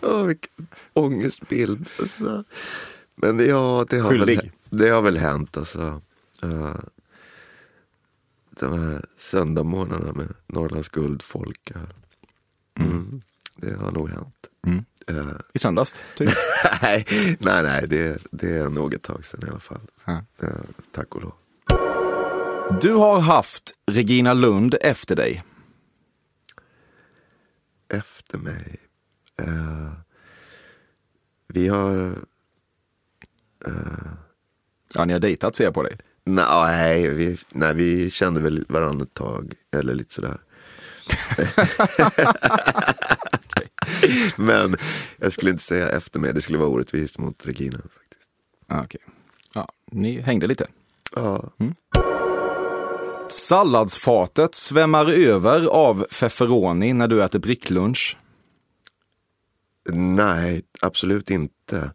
[0.00, 1.88] Åh, vilken ångestbild.
[2.00, 2.44] Alltså.
[3.14, 5.56] Men det, ja, det, har väl, det har väl hänt.
[5.56, 6.00] Alltså.
[6.44, 6.76] Uh,
[8.50, 11.72] de här söndagmorgnarna med Norrlands guldfolk.
[11.74, 11.94] här.
[12.78, 13.20] Mm.
[13.56, 14.46] Det har nog hänt.
[14.66, 14.84] Mm.
[15.08, 16.30] Eh, I söndags, typ.
[16.82, 17.04] nej,
[17.40, 19.80] nej, nej det, det är nog ett tag sedan i alla fall.
[20.06, 20.48] Eh,
[20.92, 21.34] tack och lov.
[22.80, 25.42] Du har haft Regina Lund efter dig.
[27.88, 28.76] Efter mig.
[29.38, 29.92] Eh,
[31.48, 32.14] vi har...
[34.94, 35.98] Ja, ni har dejtat ser jag på dig.
[36.24, 39.54] Nej vi, nej, vi kände väl varandra ett tag.
[39.76, 40.40] Eller lite sådär.
[44.36, 44.76] Men
[45.16, 46.32] jag skulle inte säga efter mig.
[46.34, 47.76] Det skulle vara orättvist mot Regina.
[47.78, 48.30] faktiskt.
[48.68, 49.00] Ja, okej.
[49.54, 50.66] Ja, ni hängde lite.
[51.16, 51.50] Ja,
[53.28, 58.16] Salladsfatet svämmar över av feferoni när du äter bricklunch.
[59.92, 61.90] nej, absolut inte.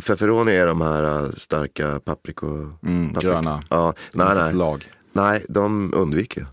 [0.00, 2.46] Feferoni är de här äh, starka papriko...
[2.82, 3.62] Mm, paprika- gröna.
[3.70, 4.54] Ja, nej, nej.
[4.54, 4.90] lag.
[5.12, 6.48] nej, de undviker jag.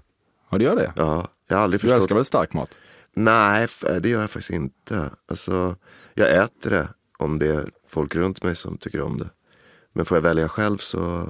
[0.49, 0.93] Ja, det gör det.
[0.95, 1.97] Ja, jag har aldrig Du förstått.
[1.97, 2.79] älskar väl stark mat?
[3.17, 5.09] Nej, f- det gör jag faktiskt inte.
[5.29, 5.75] Alltså,
[6.13, 9.29] jag äter det om det är folk runt mig som tycker om det.
[9.93, 11.27] Men får jag välja själv så,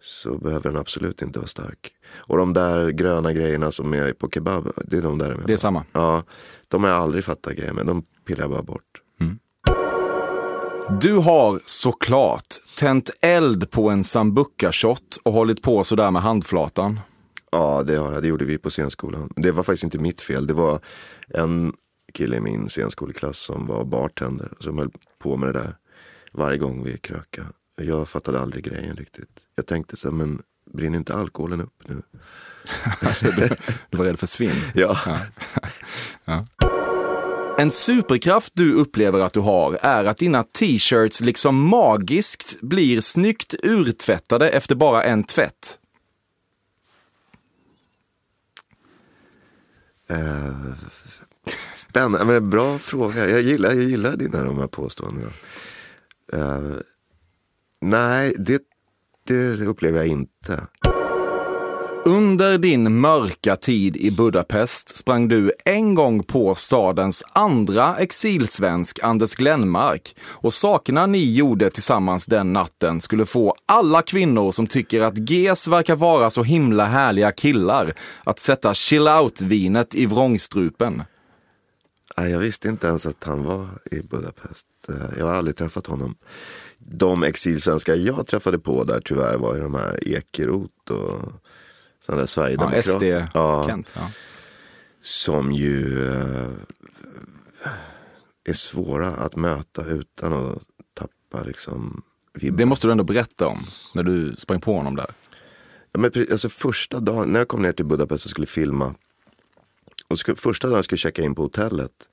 [0.00, 1.92] så behöver den absolut inte vara stark.
[2.14, 5.46] Och de där gröna grejerna som är på kebab, det är de där med.
[5.46, 5.84] Det är samma.
[5.92, 6.22] Ja,
[6.68, 7.86] de har jag aldrig fattat grejer med.
[7.86, 8.82] De pillar jag bara bort.
[11.00, 12.46] Du har såklart
[12.78, 17.00] tänt eld på en sambuca-shot och hållit på sådär med handflatan.
[17.50, 18.22] Ja, det, har jag.
[18.22, 19.32] det gjorde vi på scenskolan.
[19.36, 20.46] Det var faktiskt inte mitt fel.
[20.46, 20.80] Det var
[21.28, 21.72] en
[22.14, 24.52] kille i min scenskoleklass som var bartender.
[24.60, 25.76] Som höll på med det där
[26.32, 27.42] varje gång vi kröka.
[27.82, 29.40] Jag fattade aldrig grejen riktigt.
[29.56, 32.02] Jag tänkte så här, men brinner inte alkoholen upp nu?
[33.90, 34.50] Du var rädd för svinn.
[34.74, 34.96] Ja.
[37.58, 43.54] En superkraft du upplever att du har är att dina t-shirts liksom magiskt blir snyggt
[43.62, 45.79] urtvättade efter bara en tvätt.
[50.10, 50.54] Eh,
[51.74, 53.28] Spännande, men bra fråga.
[53.28, 55.30] Jag gillar, jag gillar dina de här påståendena.
[56.32, 56.60] Eh,
[57.80, 58.62] nej, det,
[59.26, 60.66] det upplever jag inte.
[62.04, 69.34] Under din mörka tid i Budapest sprang du en gång på stadens andra exilsvensk Anders
[69.34, 75.30] Glenmark och sakerna ni gjorde tillsammans den natten skulle få alla kvinnor som tycker att
[75.30, 77.92] GES verkar vara så himla härliga killar
[78.24, 81.02] att sätta chill out-vinet i vrångstrupen.
[82.16, 84.66] Jag visste inte ens att han var i Budapest.
[85.18, 86.14] Jag har aldrig träffat honom.
[86.78, 91.32] De exilsvenskar jag träffade på där tyvärr var ju de här Ekeroth och
[92.00, 93.26] sådana där Ja, Sverigedemokrater.
[93.62, 93.92] SD-Kent.
[93.96, 94.10] Ja.
[95.02, 96.48] som ju eh,
[98.44, 100.62] är svåra att möta utan att
[100.94, 102.02] tappa liksom
[102.34, 102.56] vibben.
[102.56, 105.10] Det måste du ändå berätta om när du sprang på honom där.
[105.92, 108.94] Ja, men, alltså, första dagen, när jag kom ner till Budapest och skulle filma.
[110.08, 112.08] Och skulle, första dagen jag skulle checka in på hotellet.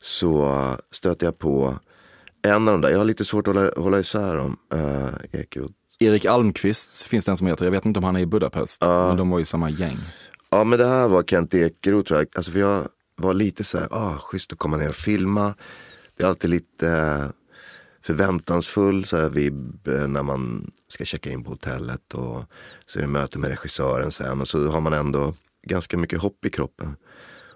[0.00, 1.78] Så stötte jag på
[2.42, 4.56] en av de där, jag har lite svårt att hålla, hålla isär dem.
[4.74, 5.74] Uh, Ekeroth.
[5.98, 7.64] Erik Almqvist finns det en som heter.
[7.64, 8.82] Jag vet inte om han är i Budapest.
[9.08, 9.98] Men de var ju samma gäng.
[10.50, 12.28] Ja men det här var Kent Ekeroth tror jag.
[12.36, 15.54] Alltså, för jag var lite så här, ah, schysst att komma ner och filma.
[16.16, 17.26] Det är alltid lite eh,
[18.02, 22.14] förväntansfull så här, vibb eh, när man ska checka in på hotellet.
[22.14, 22.44] Och
[22.86, 24.40] så är det möte med regissören sen.
[24.40, 25.34] Och så har man ändå
[25.66, 26.96] ganska mycket hopp i kroppen.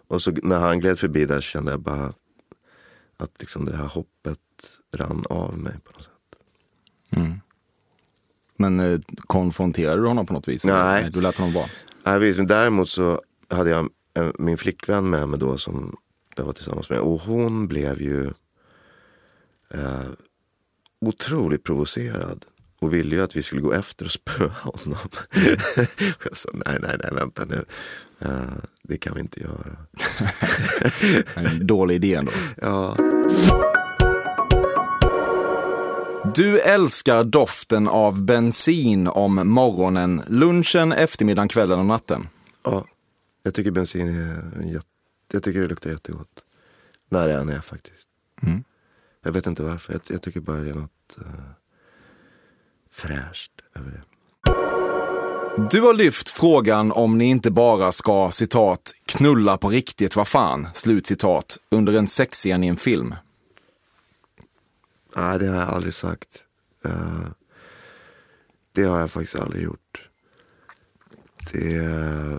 [0.08, 2.12] Och så när han gled förbi där kände jag bara
[3.16, 4.38] att liksom det här hoppet
[4.94, 6.12] rann av mig på något sätt.
[8.60, 10.64] Men eh, konfronterade du honom på något vis?
[10.64, 11.10] Nej.
[11.10, 11.66] Du lät honom vara?
[12.04, 15.96] Nej, visst, men däremot så hade jag eh, min flickvän med mig då som
[16.36, 16.98] jag var tillsammans med.
[16.98, 18.26] Och hon blev ju
[19.74, 20.02] eh,
[21.00, 22.44] otroligt provocerad.
[22.80, 24.98] Och ville ju att vi skulle gå efter och spöa honom.
[26.24, 27.64] jag sa nej, nej, nej, vänta nu.
[28.20, 28.30] Eh,
[28.82, 29.76] det kan vi inte göra.
[31.34, 32.32] En dålig idé ändå.
[32.56, 32.96] Ja,
[36.34, 42.28] Du älskar doften av bensin om morgonen, lunchen, eftermiddagen, kvällen och natten.
[42.64, 42.84] ja,
[43.42, 44.86] jag tycker bensin är en jätte,
[45.32, 46.44] jag tycker det luktar jättegott.
[47.10, 48.06] När det än är faktiskt.
[48.42, 48.64] Mm.
[49.24, 51.24] Jag vet inte varför, jag, jag tycker bara det är något eh,
[52.90, 54.02] fräscht över det.
[55.70, 60.68] Du har lyft frågan om ni inte bara ska citat knulla på riktigt, vad fan,
[60.74, 63.14] slutcitat, under en sexscen i en film.
[65.18, 66.46] Nej, det har jag aldrig sagt.
[66.84, 67.26] Eh,
[68.72, 70.08] det har jag faktiskt aldrig gjort.
[71.52, 72.38] Det eh,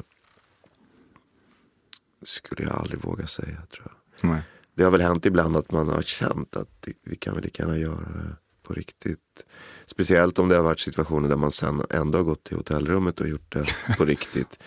[2.23, 3.87] skulle jag aldrig våga säga tror
[4.21, 4.29] jag.
[4.29, 4.41] Nej.
[4.75, 7.63] Det har väl hänt ibland att man har känt att det- vi kan väl lika
[7.63, 9.45] gärna göra det på riktigt.
[9.85, 13.27] Speciellt om det har varit situationer där man sen ändå har gått till hotellrummet och
[13.29, 13.65] gjort det
[13.97, 14.59] på riktigt.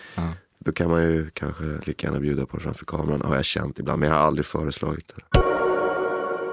[0.58, 3.78] då kan man ju kanske lika gärna bjuda på det framför kameran, har jag känt
[3.78, 4.00] ibland.
[4.00, 5.51] Men jag har aldrig föreslagit det.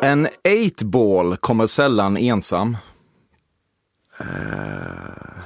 [0.01, 2.77] En 8-ball kommer sällan ensam.
[4.21, 5.43] Uh,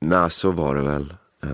[0.00, 1.14] Nej, så var det väl
[1.44, 1.50] uh,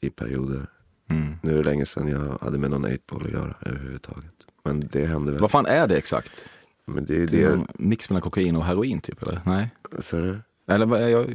[0.00, 0.66] i perioder.
[1.10, 1.34] Mm.
[1.42, 4.32] Nu är det länge sedan jag hade med någon 8-ball att göra överhuvudtaget.
[4.64, 5.40] Men det hände väl.
[5.40, 6.48] Vad fan är det exakt?
[6.86, 9.40] Men det är Det mix mellan kokain och heroin typ, eller?
[9.46, 9.70] Nej?
[9.98, 10.40] Ser du?
[10.74, 11.34] Eller vad är jag?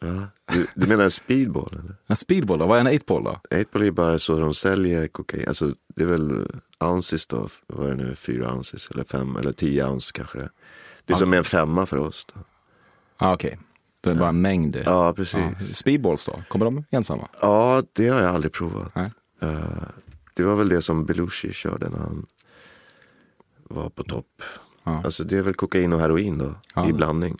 [0.00, 0.26] Ja.
[0.52, 1.68] Du, du menar en speedball?
[1.72, 1.94] Eller?
[2.06, 2.66] En speedball då?
[2.66, 3.40] Vad är en 8-ball då?
[3.50, 5.48] 8-ball är bara så de säljer kokain.
[5.48, 6.46] Alltså, det är väl
[6.80, 7.48] ounces då.
[7.66, 8.14] Vad är det nu?
[8.16, 10.50] Fyra ounces eller fem eller tio ounce kanske det är.
[11.04, 12.26] Det är som en femma för oss.
[12.34, 12.40] Då.
[13.16, 13.58] Ah, Okej,
[14.00, 14.82] då är det bara en mängd.
[14.84, 15.40] Ja, precis.
[15.40, 15.64] Ja.
[15.74, 16.42] Speedballs då?
[16.48, 17.28] Kommer de ensamma?
[17.40, 18.96] Ja, det har jag aldrig provat.
[19.40, 19.58] Eh,
[20.36, 22.26] det var väl det som Belushi körde när han
[23.64, 24.42] var på topp.
[24.84, 25.00] Ja.
[25.04, 26.88] Alltså det är väl kokain och heroin då, Ja.
[26.88, 27.36] i blandning.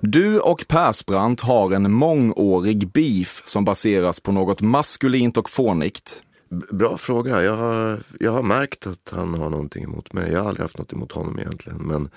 [0.00, 6.22] Du och Persbrandt har en mångårig beef som baseras på något maskulint och fånigt.
[6.70, 7.42] Bra fråga.
[7.42, 10.32] Jag har, jag har märkt att han har någonting emot mig.
[10.32, 11.78] Jag har aldrig haft något emot honom egentligen.
[11.78, 12.08] Men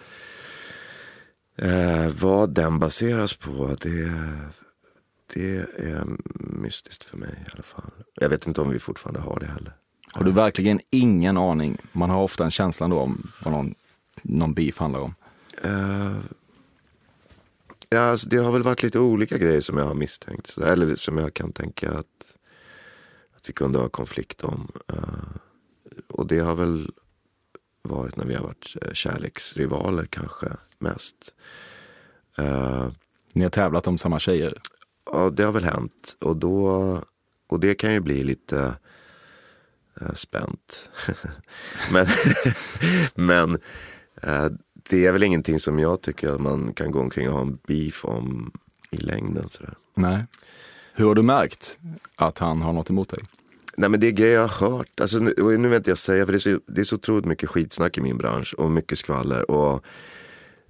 [1.57, 4.11] eh, vad den baseras på, det,
[5.33, 6.03] det är
[6.35, 7.91] mystiskt för mig i alla fall.
[8.15, 9.73] Jag vet inte om vi fortfarande har det heller.
[10.13, 11.77] Har du verkligen ingen aning?
[11.91, 13.75] Man har ofta en känsla då om vad någon,
[14.21, 15.15] någon beef handlar om.
[15.63, 16.15] Eh,
[17.89, 20.47] ja, alltså det har väl varit lite olika grejer som jag har misstänkt.
[20.47, 22.37] Så- Eller som jag kan tänka att,
[23.37, 24.71] att vi kunde ha konflikt om.
[24.93, 25.29] Eh,
[26.07, 26.91] och det har väl
[27.81, 30.47] varit när vi har varit eh, kärleksrivaler kanske
[30.79, 31.33] mest.
[32.37, 32.91] Eh,
[33.33, 34.61] Ni har tävlat om samma tjejer.
[35.11, 36.17] Ja, det har väl hänt.
[36.19, 36.67] Och, då,
[37.47, 38.75] och det kan ju bli lite
[40.01, 40.89] eh, spänt.
[41.93, 42.07] men
[43.15, 43.57] men
[44.23, 44.49] eh,
[44.89, 47.57] det är väl ingenting som jag tycker att man kan gå omkring och ha en
[47.67, 48.51] beef om
[48.91, 49.49] i längden.
[49.49, 49.77] Sådär.
[49.95, 50.25] Nej.
[50.93, 51.79] Hur har du märkt
[52.15, 53.19] att han har något emot dig?
[53.77, 54.99] Nej men det är grejer jag har hört.
[54.99, 57.49] Alltså, nu, nu vet jag säga, för det är, så, det är så otroligt mycket
[57.49, 59.51] skitsnack i min bransch och mycket skvaller.
[59.51, 59.85] Och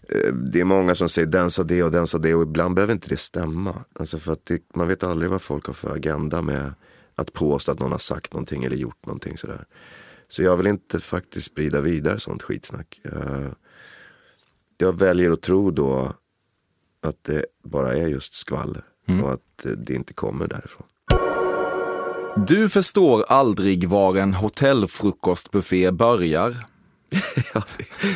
[0.10, 2.76] eh, det är många som säger den sa det och den sa det och ibland
[2.76, 3.84] behöver inte det stämma.
[3.94, 6.74] Alltså för att det, man vet aldrig vad folk har för agenda med
[7.16, 9.66] att påstå att någon har sagt någonting eller gjort någonting sådär.
[10.28, 13.02] Så jag vill inte faktiskt sprida vidare sånt skitsnack.
[13.04, 13.52] Eh,
[14.82, 16.14] jag väljer att tro då
[17.08, 18.84] att det bara är just skvaller
[19.24, 20.86] och att det inte kommer därifrån.
[22.48, 26.56] Du förstår aldrig var en hotellfrukostbuffé börjar.
[27.54, 27.64] Ja,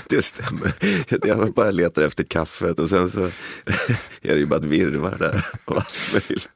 [0.10, 0.74] det, stämmer.
[1.28, 3.20] Jag bara letar efter kaffet och sen så
[4.22, 5.46] är det ju bara ett virrvarr där.
[5.66, 6.50] av allt möjligt.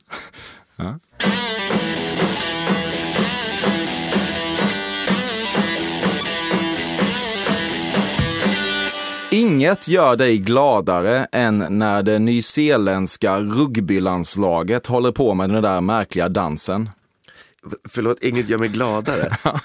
[9.57, 16.29] Inget gör dig gladare än när det nyzeeländska rugbylandslaget håller på med den där märkliga
[16.29, 16.89] dansen.
[17.89, 19.37] Förlåt, inget gör mig gladare.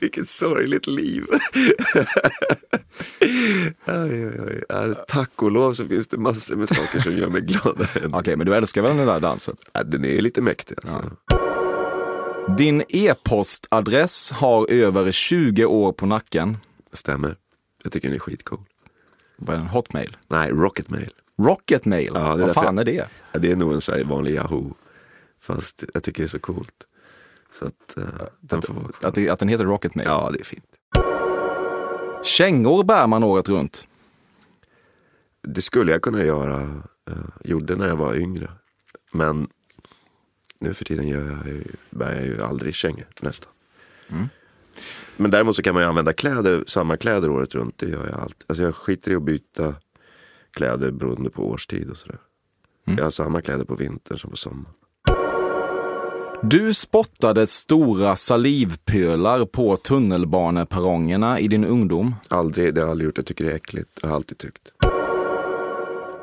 [0.00, 1.24] Vilket sorgligt liv.
[3.84, 4.62] Aj, aj, aj.
[4.68, 8.08] Ja, Tack och lov så finns det massor med saker som gör mig gladare.
[8.12, 9.56] Okej, men du älskar väl den där dansen?
[9.72, 11.10] Ja, den är lite mäktig alltså.
[12.58, 16.56] Din e-postadress har över 20 år på nacken.
[16.92, 17.36] Stämmer.
[17.82, 18.60] Jag tycker den är skitcool.
[19.36, 19.68] Vad är den?
[19.68, 20.16] Hotmail?
[20.28, 21.10] Nej, Rocketmail.
[21.38, 22.10] Rocketmail?
[22.14, 23.08] Ja, det Vad fan jag- är det?
[23.32, 24.74] Ja, det är nog en så vanlig Yahoo.
[25.38, 26.86] Fast jag tycker det är så coolt.
[27.52, 28.04] Så att uh,
[28.40, 29.08] den får vara kvar.
[29.08, 30.08] Att, det, att den heter Rocketmail?
[30.08, 30.64] Ja, det är fint.
[32.24, 33.86] Kängor bär man året runt.
[35.42, 36.56] Det skulle jag kunna göra,
[37.10, 38.50] uh, gjorde när jag var yngre.
[39.12, 39.48] Men
[40.60, 43.52] nu för tiden gör jag ju, bär jag ju aldrig kängor, nästan.
[45.16, 47.78] Men däremot så kan man ju använda kläder, samma kläder året runt.
[47.78, 48.44] Det gör jag alltid.
[48.46, 49.74] Alltså jag skiter i att byta
[50.56, 52.18] kläder beroende på årstid och sådär.
[52.84, 54.74] Jag har samma kläder på vintern som på sommaren.
[56.42, 62.14] Du spottade stora salivpölar på tunnelbaneperrongerna i din ungdom.
[62.28, 63.16] Aldrig, det har jag aldrig gjort.
[63.16, 63.90] Jag tycker det är äckligt.
[64.02, 64.72] Jag har alltid tyckt.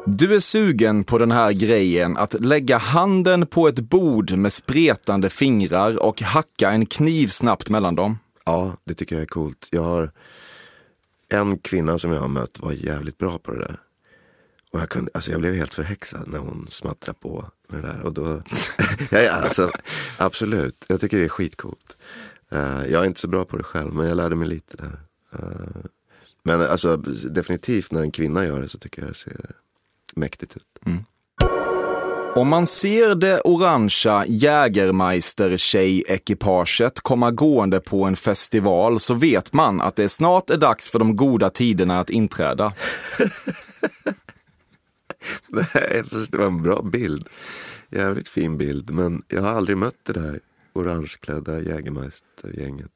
[0.06, 5.30] Du är sugen på den här grejen att lägga handen på ett bord med spretande
[5.30, 8.18] fingrar och hacka en kniv snabbt mellan dem.
[8.48, 9.68] Ja, det tycker jag är coolt.
[9.72, 10.12] Jag har
[11.30, 13.80] en kvinna som jag har mött var jävligt bra på det där.
[14.72, 18.02] Och jag, kunde, alltså jag blev helt förhäxad när hon smattrade på med det där.
[18.02, 18.26] Och då,
[19.12, 19.72] ja, ja, alltså,
[20.18, 21.98] absolut, jag tycker det är skitcoolt.
[22.54, 25.00] Uh, jag är inte så bra på det själv, men jag lärde mig lite där.
[25.40, 25.86] Uh,
[26.44, 26.98] men alltså,
[27.30, 29.52] definitivt när en kvinna gör det så tycker jag det ser
[30.16, 30.80] mäktigt ut.
[30.86, 31.04] Mm.
[32.38, 39.96] Om man ser det orangea Jägermeister-tjej-ekipaget komma gående på en festival så vet man att
[39.96, 42.70] det snart är dags för de goda tiderna att inträda.
[45.50, 47.28] Nej, fast det var en bra bild.
[47.90, 48.90] Jävligt fin bild.
[48.90, 50.40] Men jag har aldrig mött det där
[50.74, 52.92] orangeklädda Jägermeister-gänget.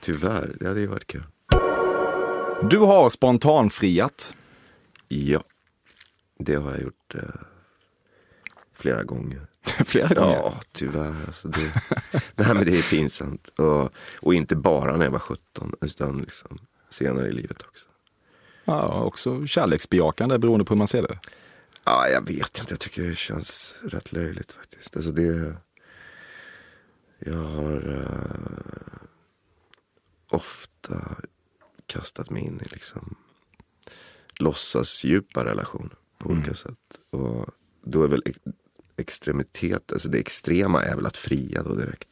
[0.00, 1.24] Tyvärr, det hade ju varit kul.
[2.70, 4.34] Du har spontanfriat.
[5.08, 5.42] Ja,
[6.38, 7.20] det har jag gjort eh,
[8.74, 9.46] flera gånger.
[9.84, 10.36] Flera gånger.
[10.36, 11.14] Ja, tyvärr.
[11.26, 11.60] Alltså det,
[12.34, 13.48] nej, men det är pinsamt.
[13.48, 16.58] Och, och inte bara när jag var 17, utan liksom
[16.90, 17.86] senare i livet också.
[18.64, 21.18] Ja, också kärleksbejakande beroende på hur man ser det.
[21.84, 22.72] Ja, jag vet inte.
[22.72, 24.96] Jag tycker det känns rätt löjligt faktiskt.
[24.96, 25.56] Alltså det...
[27.18, 29.06] Jag har eh,
[30.30, 31.16] ofta
[31.86, 33.14] kastat mig in i liksom
[34.40, 37.00] låtsas djupa relationer på olika sätt.
[37.10, 37.46] Och
[37.84, 38.22] då är väl
[38.96, 42.08] extremitet, alltså det extrema är väl att fria då direkt.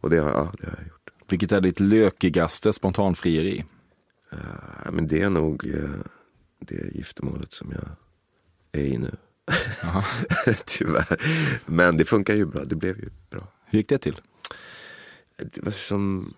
[0.00, 1.10] Och det har, ja, det har jag gjort.
[1.28, 3.64] Vilket är ditt lökigaste spontanfrieri?
[4.84, 5.90] Ja, men det är nog eh,
[6.58, 7.88] det giftermålet som jag
[8.80, 9.16] är i nu.
[10.64, 11.22] Tyvärr.
[11.66, 12.64] Men det funkar ju bra.
[12.64, 13.52] Det blev ju bra.
[13.64, 14.20] Hur gick det till?
[15.36, 16.34] Det var som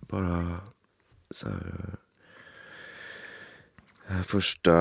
[0.00, 0.60] bara
[1.30, 1.96] så här,
[4.08, 4.72] eh, Första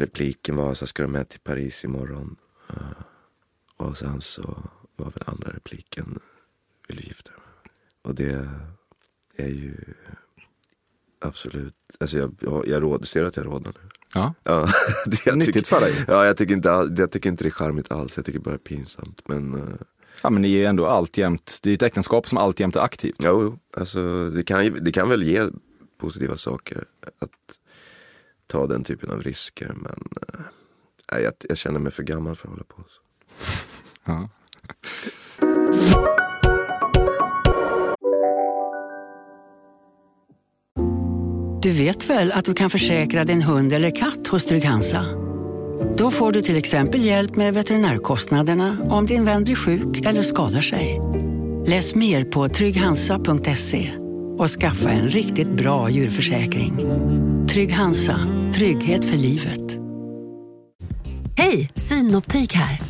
[0.00, 2.36] repliken var så här, ska du med till Paris imorgon?
[2.68, 2.76] Eh,
[3.80, 4.42] Och sen så
[4.96, 6.18] var väl andra repliken,
[6.88, 7.70] vill du gifta dig med?
[8.02, 8.48] Och det
[9.44, 9.76] är ju
[11.20, 13.88] absolut, alltså jag, jag, jag råd, ser att jag rådar nu.
[14.14, 14.34] Ja.
[14.42, 14.68] Ja,
[15.06, 16.04] det, jag Nyttigt tycker, för dig.
[16.08, 18.16] Ja, jag tycker, inte, all- jag tycker inte det är charmigt alls.
[18.16, 19.28] Jag tycker bara det är pinsamt.
[19.28, 19.74] Men eh,
[20.22, 23.16] Ja, men ni är ändå alltjämt, det är ett äktenskap som alltjämt är aktivt.
[23.18, 23.58] Jo, jo.
[23.80, 25.42] Alltså, det, kan, ju- det kan väl ge
[25.98, 26.84] positiva saker
[27.18, 27.30] att
[28.46, 29.72] ta den typen av risker.
[29.76, 30.08] Men
[31.12, 33.00] nej, jag, jag känner mig för gammal för att hålla på så.
[34.06, 34.28] Ja.
[41.62, 45.04] Du vet väl att du kan försäkra din hund eller katt hos Trygg-Hansa?
[45.96, 50.60] Då får du till exempel hjälp med veterinärkostnaderna om din vän blir sjuk eller skadar
[50.60, 51.00] sig.
[51.66, 53.90] Läs mer på trygghansa.se
[54.38, 56.76] och skaffa en riktigt bra djurförsäkring.
[57.48, 58.20] Trygg Hansa,
[58.54, 59.78] trygghet för livet.
[61.36, 62.89] Hej, Synoptik här.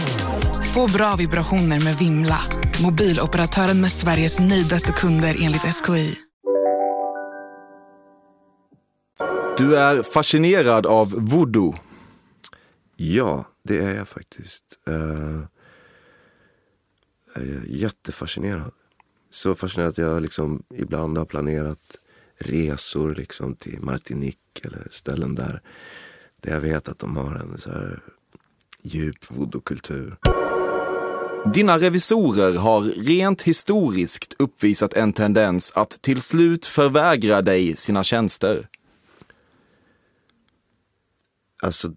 [0.73, 2.39] Få bra vibrationer med Vimla.
[2.83, 6.19] Mobiloperatören med Sveriges nöjdaste kunder enligt SKI.
[9.57, 11.75] Du är fascinerad av voodoo.
[12.95, 14.79] Ja, det är jag faktiskt.
[14.89, 15.41] Uh,
[17.35, 18.71] jag är jättefascinerad.
[19.29, 21.97] Så fascinerad att jag liksom ibland har planerat
[22.39, 25.61] resor liksom till Martinique eller ställen där,
[26.41, 28.03] där jag vet att de har en så här
[28.81, 30.17] djup voodoo-kultur.
[31.45, 38.67] Dina revisorer har rent historiskt uppvisat en tendens att till slut förvägra dig sina tjänster.
[41.63, 41.89] Alltså,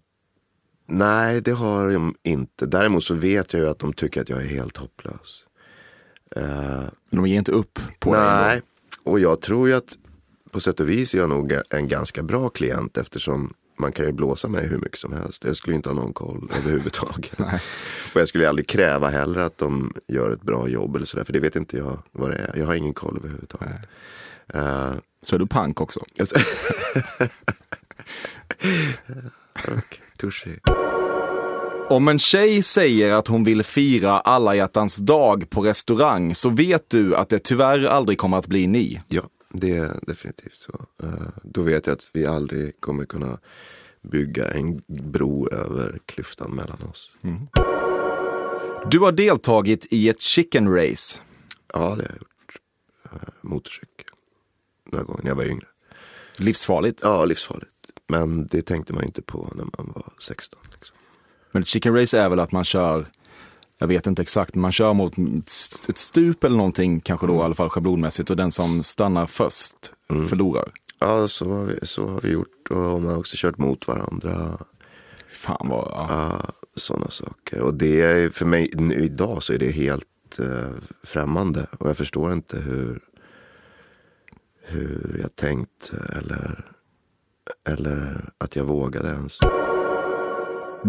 [0.87, 2.65] nej det har de inte.
[2.65, 5.45] Däremot så vet jag ju att de tycker att jag är helt hopplös.
[6.35, 8.61] Men de ger inte upp på dig nej,
[9.03, 9.97] och jag tror ju att
[10.51, 14.11] på sätt och vis är jag nog en ganska bra klient eftersom man kan ju
[14.11, 15.43] blåsa mig hur mycket som helst.
[15.43, 17.39] Jag skulle inte ha någon koll överhuvudtaget.
[18.13, 21.23] och jag skulle aldrig kräva heller att de gör ett bra jobb eller sådär.
[21.23, 22.57] För det vet inte jag vad det är.
[22.59, 23.75] Jag har ingen koll överhuvudtaget.
[24.53, 24.91] Eh,
[25.23, 25.99] Så är du pank också.
[26.19, 26.35] Alltså-
[30.17, 30.51] touché.
[31.89, 36.89] Om en tjej säger att hon vill fira alla hjärtans dag på restaurang så vet
[36.89, 38.99] du att det tyvärr aldrig kommer att bli ni.
[39.07, 39.21] Ja,
[39.61, 40.85] det är definitivt så.
[41.03, 41.09] Eh,
[41.43, 43.39] Då vet jag att vi aldrig kommer kunna
[44.01, 47.11] bygga en bro över klyftan mellan oss.
[48.91, 51.21] Du har deltagit i ett chicken race.
[51.73, 52.57] Ja, det har jag gjort.
[53.05, 54.05] Eh, Motorcykel.
[54.91, 55.67] Några gånger när jag var yngre.
[56.37, 56.99] Livsfarligt.
[57.03, 57.71] Ja, livsfarligt.
[58.07, 60.59] Men det tänkte man inte på när man var 16.
[60.73, 60.95] Liksom.
[61.51, 63.05] Men chicken race är väl att man kör,
[63.77, 65.17] jag vet inte exakt, men man kör mot
[65.89, 69.93] ett stup eller någonting, kanske då i alla fall schablonmässigt, och den som stannar först
[70.29, 70.71] förlorar.
[70.99, 72.69] Ja, så har, vi, så har vi gjort.
[72.69, 74.57] Och man har också kört mot varandra.
[75.27, 76.05] Fan vad, ja.
[76.09, 76.41] Ja,
[76.75, 77.61] sådana saker.
[77.61, 80.69] Och det är för mig, nu, idag så är det helt eh,
[81.03, 81.67] främmande.
[81.79, 82.99] Och jag förstår inte hur,
[84.61, 86.65] hur jag tänkt eller,
[87.69, 89.39] eller att jag vågade ens.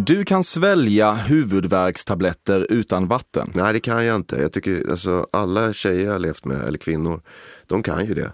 [0.05, 3.51] Du kan svälja huvudvärkstabletter utan vatten.
[3.55, 4.37] Nej, det kan jag inte.
[4.37, 7.23] Jag tycker alltså, alla tjejer jag har levt med, eller kvinnor,
[7.67, 8.33] de kan ju det.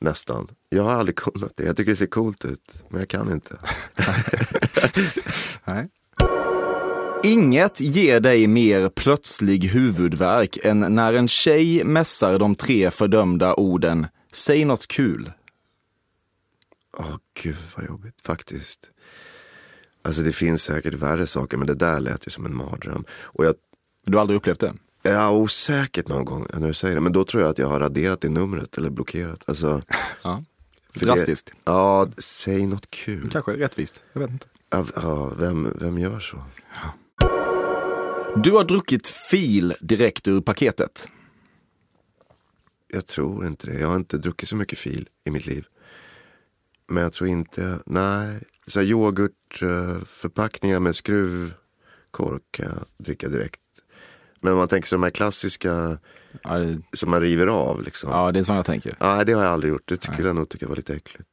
[0.00, 0.48] Nästan.
[0.68, 1.64] Jag har aldrig kunnat det.
[1.64, 3.56] Jag tycker det ser coolt ut, men jag kan inte.
[5.64, 5.88] Nej.
[7.24, 14.06] Inget ger dig mer plötslig huvudvärk än när en tjej mässar de tre fördömda orden
[14.32, 15.32] “Säg något kul”.
[16.98, 18.90] Åh gud vad jobbigt faktiskt.
[20.04, 23.04] Alltså det finns säkert värre saker men det där lät ju som en mardröm.
[23.22, 23.54] Och jag,
[24.04, 24.74] du har aldrig upplevt det?
[25.02, 27.00] Ja, osäkert någon gång när du säger det.
[27.00, 29.44] Men då tror jag att jag har raderat det numret eller blockerat.
[29.46, 29.82] Alltså,
[30.22, 30.44] ja.
[30.94, 31.46] Drastiskt.
[31.46, 33.30] Det, ja, säg något kul.
[33.30, 34.46] Kanske rättvist, jag vet inte.
[34.70, 36.42] Ja, ja vem, vem gör så?
[36.82, 36.94] Ja.
[38.36, 41.08] Du har druckit fil direkt ur paketet.
[42.88, 43.78] Jag tror inte det.
[43.78, 45.64] Jag har inte druckit så mycket fil i mitt liv.
[46.86, 48.40] Men jag tror inte, nej.
[48.66, 53.60] Så här yoghurtförpackningar med skruvkork kan jag dricka direkt.
[54.40, 55.98] Men om man tänker sig de här klassiska
[56.42, 56.78] ja, det...
[56.92, 57.82] som man river av.
[57.82, 58.10] Liksom.
[58.10, 58.96] Ja, det är så jag tänker.
[59.00, 59.88] Nej, det har jag aldrig gjort.
[59.88, 61.28] Det skulle jag nog tycka var lite äckligt.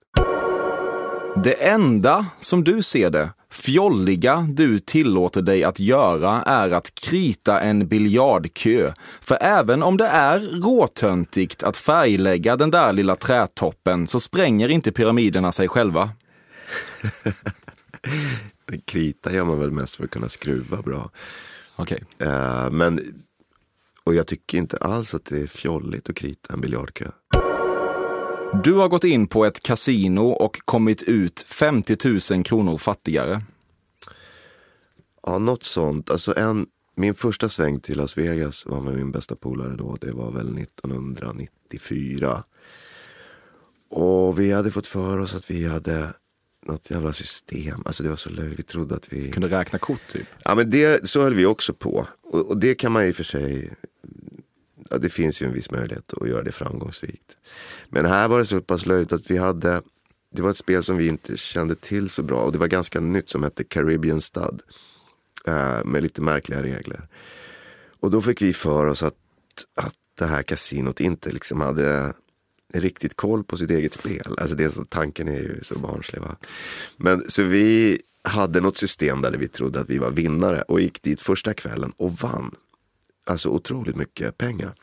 [1.43, 7.61] Det enda, som du ser det, fjolliga du tillåter dig att göra är att krita
[7.61, 8.91] en biljardkö.
[9.21, 14.91] För även om det är råtöntigt att färglägga den där lilla trätoppen så spränger inte
[14.91, 16.09] pyramiderna sig själva.
[18.86, 21.11] krita gör man väl mest för att kunna skruva bra.
[21.78, 21.99] Okay.
[22.22, 23.24] Uh, eh, men,
[24.03, 27.05] och jag tycker inte alls att det är fjolligt att krita en biljardkö.
[28.63, 33.41] Du har gått in på ett kasino och kommit ut 50 000 kronor fattigare.
[35.24, 36.09] Ja, något sånt.
[36.09, 36.65] Alltså en,
[36.95, 39.97] min första sväng till Las Vegas var med min bästa polare då.
[40.01, 42.43] Det var väl 1994.
[43.89, 46.13] Och vi hade fått för oss att vi hade
[46.66, 47.82] något jävla system.
[47.86, 48.59] Alltså det var så löjligt.
[48.59, 49.32] Vi trodde att vi...
[49.32, 50.28] Kunde räkna kort typ?
[50.43, 52.07] Ja men det, så höll vi också på.
[52.24, 53.74] Och, och det kan man ju för sig
[54.89, 57.38] ja, det finns ju en viss möjlighet att göra det framgångsrikt.
[57.89, 59.82] Men här var det så pass löjligt att vi hade,
[60.36, 62.99] det var ett spel som vi inte kände till så bra och det var ganska
[62.99, 64.62] nytt som hette Caribbean Stud.
[65.45, 67.07] Eh, med lite märkliga regler.
[67.99, 69.16] Och då fick vi för oss att,
[69.76, 72.14] att det här kasinot inte liksom hade
[72.74, 74.36] riktigt koll på sitt eget spel.
[74.38, 76.22] Alltså det, så, tanken är ju så barnslig.
[76.22, 76.36] Va?
[76.97, 81.01] Men så vi hade något system där vi trodde att vi var vinnare och gick
[81.01, 82.55] dit första kvällen och vann
[83.26, 84.74] alltså otroligt mycket pengar.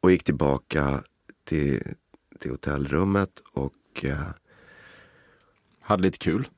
[0.00, 1.02] Och gick tillbaka
[1.44, 1.82] till,
[2.40, 4.04] till hotellrummet och...
[4.04, 4.28] Eh,
[5.80, 6.48] Hade lite kul?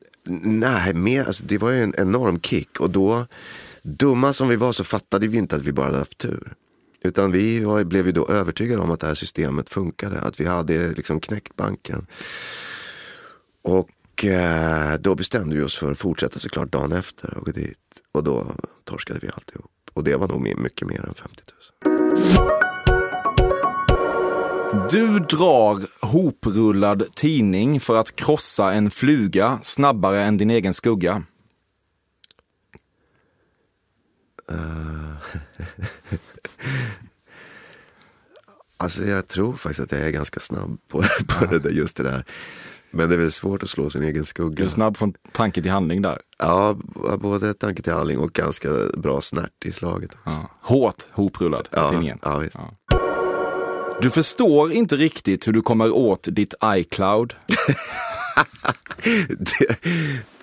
[0.45, 2.81] Nej, mer, alltså, det var ju en enorm kick.
[2.81, 3.27] Och då,
[3.83, 6.55] dumma som vi var så fattade vi inte att vi bara hade haft tur.
[7.07, 10.21] Utan vi var, blev ju då övertygade om att det här systemet funkade.
[10.21, 12.07] Att vi hade liksom knäckt banken.
[13.63, 17.79] Och eh, då bestämde vi oss för att fortsätta såklart dagen efter och gå dit.
[18.13, 18.47] Och då
[18.85, 19.71] torskade vi alltihop.
[19.93, 21.43] Och det var nog mycket mer än 50
[21.85, 22.57] 000.
[24.91, 31.23] Du drar hoprullad tidning för att krossa en fluga snabbare än din egen skugga.
[34.53, 35.13] Uh...
[38.77, 42.03] alltså jag tror faktiskt att jag är ganska snabb på, på det där, just det
[42.03, 42.25] där.
[42.91, 44.55] Men det är väl svårt att slå sin egen skugga.
[44.55, 46.21] Du är snabb från tanke till handling där.
[46.39, 46.77] Ja,
[47.19, 50.11] både tanke till handling och ganska bra snärt i slaget.
[50.25, 50.51] Ja.
[50.61, 52.19] Hårt hoprullad ja, tidningen.
[52.23, 52.59] Ja, visst.
[52.91, 52.96] Ja.
[54.03, 57.35] Du förstår inte riktigt hur du kommer åt ditt iCloud.
[59.39, 59.81] det,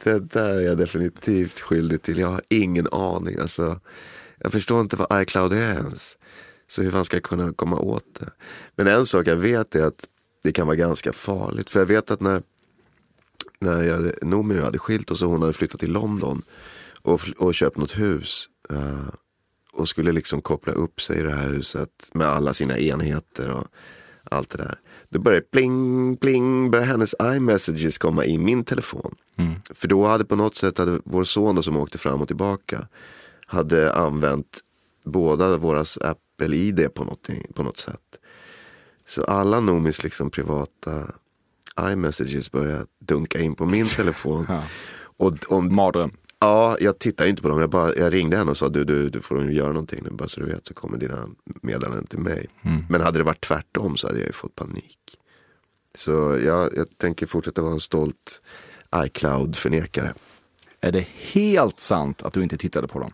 [0.03, 2.17] det där är jag definitivt skyldig till.
[2.17, 3.39] Jag har ingen aning.
[3.39, 3.79] Alltså,
[4.37, 6.17] jag förstår inte vad iCloud är ens.
[6.67, 8.29] Så hur fan ska jag kunna komma åt det.
[8.75, 10.07] Men en sak jag vet är att
[10.43, 11.69] det kan vara ganska farligt.
[11.69, 12.41] För jag vet att när,
[13.59, 16.41] när jag, Noomi hade skilt oss och hon hade flyttat till London
[17.01, 18.49] och, och köpt något hus.
[18.71, 19.09] Uh,
[19.83, 23.67] och skulle liksom koppla upp sig i det här huset med alla sina enheter och
[24.23, 24.75] allt det där.
[25.09, 29.15] Då började pling, pling, började hennes iMessages komma i min telefon.
[29.35, 29.53] Mm.
[29.73, 32.87] För då hade på något sätt, hade vår son då, som åkte fram och tillbaka,
[33.45, 34.59] hade använt
[35.05, 37.17] båda våras Apple-ID på,
[37.53, 38.19] på något sätt.
[39.07, 41.07] Så alla Nomis liksom privata
[41.81, 44.45] iMessages började dunka in på min telefon.
[44.49, 44.63] ja.
[45.17, 46.11] och om, Mardröm.
[46.43, 47.59] Ja, jag tittar inte på dem.
[47.59, 50.29] Jag, bara, jag ringde henne och sa du, du, du får göra någonting nu bara
[50.29, 51.27] så du vet så kommer dina
[51.61, 52.47] meddelanden till mig.
[52.61, 52.85] Mm.
[52.89, 54.99] Men hade det varit tvärtom så hade jag ju fått panik.
[55.95, 56.11] Så
[56.45, 58.41] jag, jag tänker fortsätta vara en stolt
[58.95, 60.13] iCloud-förnekare.
[60.81, 63.13] Är det helt sant att du inte tittade på dem?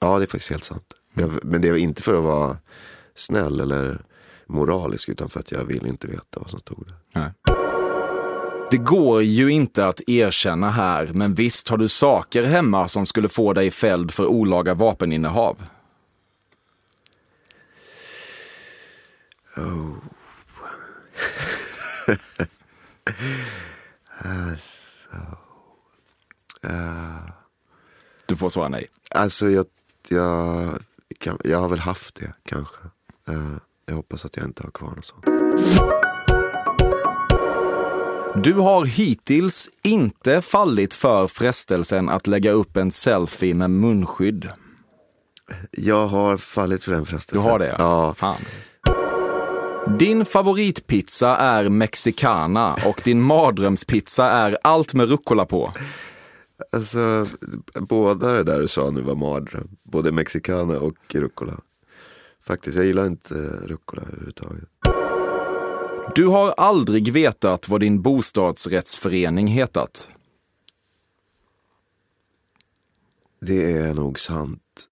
[0.00, 0.94] Ja, det är faktiskt helt sant.
[1.14, 2.58] Jag, men det är inte för att vara
[3.14, 4.04] snäll eller
[4.46, 6.96] moralisk utan för att jag vill inte veta vad som stod där.
[7.20, 7.59] Nej.
[8.70, 13.28] Det går ju inte att erkänna här, men visst har du saker hemma som skulle
[13.28, 15.62] få dig fälld för olaga vapeninnehav?
[19.56, 19.94] Oh.
[24.18, 24.92] alltså.
[26.64, 27.30] Uh.
[28.26, 28.86] Du får svara nej.
[29.10, 29.66] Alltså jag,
[30.08, 30.78] jag,
[31.44, 32.78] jag har väl haft det kanske.
[33.28, 33.56] Uh,
[33.86, 35.24] jag hoppas att jag inte har kvar något sånt.
[38.36, 44.48] Du har hittills inte fallit för frestelsen att lägga upp en selfie med munskydd.
[45.70, 47.44] Jag har fallit för den frestelsen.
[47.44, 47.76] Du har det?
[47.78, 48.14] Ja.
[48.16, 48.36] Fan.
[49.98, 55.72] Din favoritpizza är mexicana och din mardrömspizza är allt med rucola på.
[56.72, 57.26] Alltså,
[57.74, 59.68] båda det där du sa nu var mardröm.
[59.92, 61.52] Både mexicana och rucola.
[62.46, 63.34] Faktiskt, jag gillar inte
[63.66, 64.68] rucola överhuvudtaget.
[66.14, 70.10] Du har aldrig vetat vad din bostadsrättsförening hetat.
[73.40, 74.88] Det är nog sant.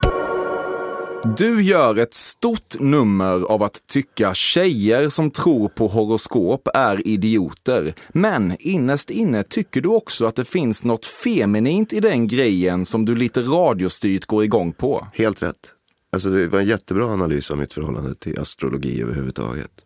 [1.37, 7.95] Du gör ett stort nummer av att tycka tjejer som tror på horoskop är idioter.
[8.09, 13.05] Men innerst inne tycker du också att det finns något feminint i den grejen som
[13.05, 15.07] du lite radiostyrt går igång på.
[15.13, 15.75] Helt rätt.
[16.13, 19.85] Alltså det var en jättebra analys av mitt förhållande till astrologi överhuvudtaget.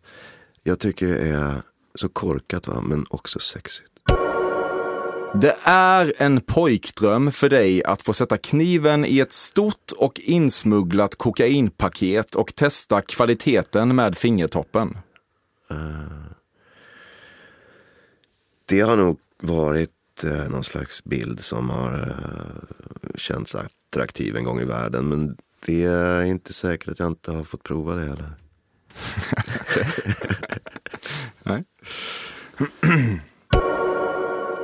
[0.62, 1.62] Jag tycker det är
[1.94, 3.88] så korkat va, men också sexigt.
[5.34, 11.14] Det är en pojkdröm för dig att få sätta kniven i ett stort och insmugglat
[11.14, 14.98] kokainpaket och testa kvaliteten med fingertoppen.
[15.70, 15.78] Uh,
[18.68, 19.90] det har nog varit
[20.24, 25.08] uh, någon slags bild som har uh, känts attraktiv en gång i världen.
[25.08, 25.36] Men
[25.66, 28.41] det är inte säkert att jag inte har fått prova det heller.
[31.42, 31.64] Nej.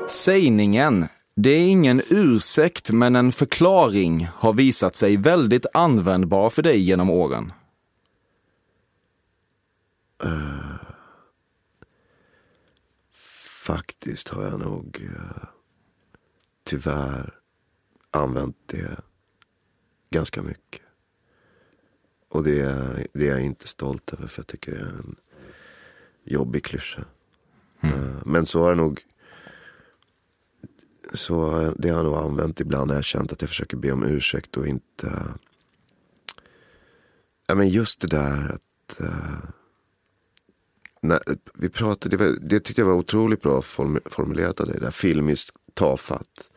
[0.09, 1.09] Sägningen
[1.41, 7.11] det är ingen ursäkt men en förklaring har visat sig väldigt användbar för dig genom
[7.11, 7.53] åren.
[10.25, 10.77] Uh,
[13.67, 15.45] faktiskt har jag nog uh,
[16.65, 17.35] tyvärr
[18.11, 19.01] använt det
[20.11, 20.83] ganska mycket.
[22.29, 25.17] Och det är, det är jag inte stolt över för jag tycker det är en
[26.25, 27.05] jobbig klyscha.
[27.81, 28.01] Mm.
[28.01, 29.05] Uh, men så har jag nog
[31.15, 34.05] så det har jag nog använt ibland när jag känt att jag försöker be om
[34.05, 35.23] ursäkt och inte...
[37.47, 39.01] Ja men just det där att...
[39.01, 39.51] Uh,
[41.01, 41.21] när,
[41.55, 45.57] vi pratade, det, var, det tyckte jag var otroligt bra formulerat av dig, där filmiskt
[45.75, 46.51] tafatt.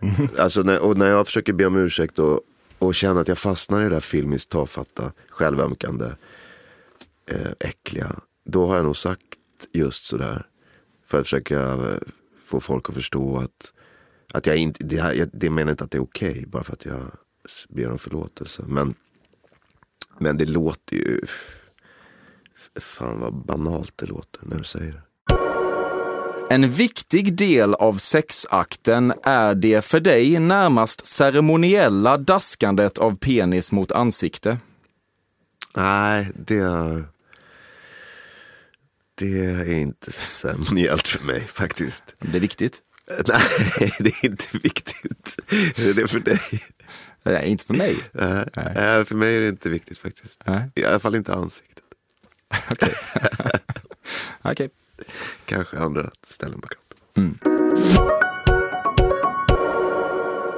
[0.00, 0.28] Mm.
[0.38, 2.40] Alltså när, och när jag försöker be om ursäkt och,
[2.78, 6.06] och känner att jag fastnar i det där filmiskt tafatta, självömkande,
[7.30, 8.20] eh, äckliga.
[8.44, 9.22] Då har jag nog sagt
[9.72, 10.46] just sådär.
[11.06, 11.98] För att försöka eh,
[12.44, 13.72] få folk att förstå att
[14.34, 16.72] att jag inte, det, jag, det menar inte att det är okej okay, bara för
[16.72, 17.00] att jag
[17.68, 18.62] ber om förlåtelse.
[18.66, 18.94] Men,
[20.18, 21.20] men det låter ju...
[22.76, 25.02] Fan vad banalt det låter när du säger det.
[26.54, 33.92] En viktig del av sexakten är det för dig närmast ceremoniella daskandet av penis mot
[33.92, 34.58] ansikte.
[35.76, 37.04] Nej, det är...
[39.14, 42.16] Det är inte ceremoniellt för mig faktiskt.
[42.18, 42.80] Det är viktigt.
[43.28, 45.38] Nej, det är inte viktigt.
[45.76, 46.38] Är det för dig?
[47.22, 47.96] Nej, inte för mig.
[48.12, 48.44] Nej.
[48.56, 49.04] Nej.
[49.04, 50.42] För mig är det inte viktigt faktiskt.
[50.46, 50.70] Nej.
[50.74, 51.84] I alla fall inte ansiktet.
[52.70, 52.88] Okej.
[54.44, 54.52] Okay.
[54.52, 54.83] okay.
[55.44, 56.98] Kanske andra ställen på kroppen.
[57.16, 57.38] Mm.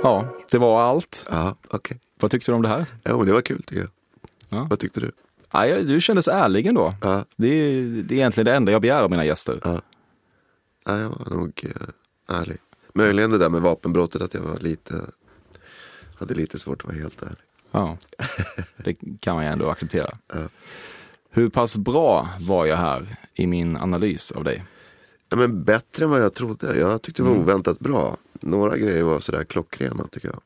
[0.02, 1.26] Ja, det var allt.
[1.30, 1.98] Ja, okay.
[2.20, 2.86] Vad tyckte du om det här?
[3.02, 3.90] Ja, det var kul tycker jag.
[4.48, 4.66] Ja.
[4.70, 5.12] Vad tyckte du?
[5.50, 6.94] Ja, du kändes ärlig ändå.
[7.02, 7.24] Ja.
[7.36, 9.60] Det, är, det är egentligen det enda jag begär av mina gäster.
[9.64, 9.80] Ja,
[10.84, 12.58] ja jag var nog eh, ärlig.
[12.94, 14.94] Möjligen det där med vapenbrottet, att jag var lite,
[16.18, 17.36] hade lite svårt att vara helt ärlig.
[17.70, 17.98] Ja,
[18.76, 20.10] det kan man ju ändå acceptera.
[20.28, 20.36] Ja.
[21.36, 24.64] Hur pass bra var jag här i min analys av dig?
[25.28, 26.78] Ja, men bättre än vad jag trodde.
[26.78, 27.42] Jag tyckte det var mm.
[27.42, 28.16] oväntat bra.
[28.40, 30.40] Några grejer var sådär klockrena tycker jag.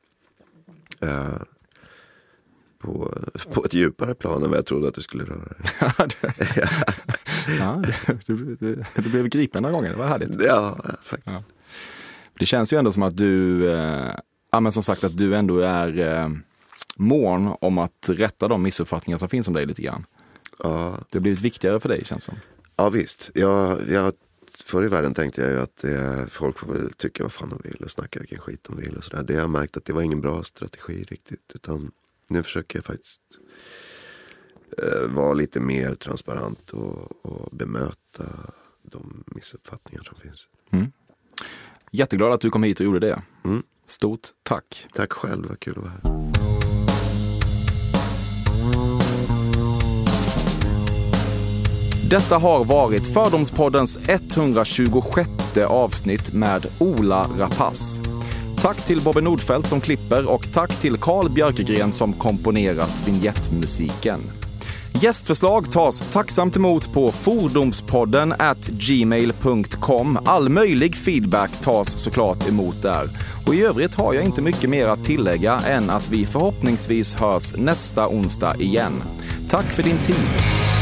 [1.08, 1.42] Uh,
[2.78, 3.14] på,
[3.52, 6.68] på ett djupare plan än vad jag trodde att du skulle röra dig.
[7.58, 7.82] ja,
[8.26, 10.44] du, du, du blev gripen några gånger, det var härligt.
[10.44, 11.46] Ja, faktiskt.
[11.48, 11.54] Ja.
[12.38, 14.14] Det känns ju ändå som att du, eh,
[14.52, 16.28] ja, men som sagt att du ändå är eh,
[16.96, 20.04] mån om att rätta de missuppfattningar som finns om dig lite grann.
[20.62, 20.98] Ja.
[21.10, 22.34] Det har blivit viktigare för dig känns som.
[22.76, 23.30] Ja visst.
[23.34, 24.14] Jag, jag,
[24.64, 27.68] förr i världen tänkte jag ju att eh, folk får väl tycka vad fan de
[27.68, 29.22] vill och snacka vilken skit de vill och sådär.
[29.22, 31.52] Det har jag märkt att det var ingen bra strategi riktigt.
[31.54, 31.90] Utan
[32.28, 33.20] nu försöker jag faktiskt
[34.78, 38.24] eh, vara lite mer transparent och, och bemöta
[38.82, 40.46] de missuppfattningar som finns.
[40.70, 40.92] Mm.
[41.90, 43.22] Jätteglad att du kom hit och gjorde det.
[43.44, 43.62] Mm.
[43.86, 44.86] Stort tack.
[44.92, 46.39] Tack själv, vad kul att vara här.
[52.10, 55.28] Detta har varit Fördomspoddens 126
[55.68, 58.02] avsnitt med Ola Rapace.
[58.60, 64.20] Tack till Bobby Nordfeldt som klipper och tack till Carl Björkegren som komponerat vignettmusiken.
[64.92, 70.18] Gästförslag tas tacksamt emot på fordomspodden at gmail.com.
[70.24, 73.08] All möjlig feedback tas såklart emot där.
[73.46, 77.56] Och i övrigt har jag inte mycket mer att tillägga än att vi förhoppningsvis hörs
[77.56, 79.02] nästa onsdag igen.
[79.48, 80.79] Tack för din tid.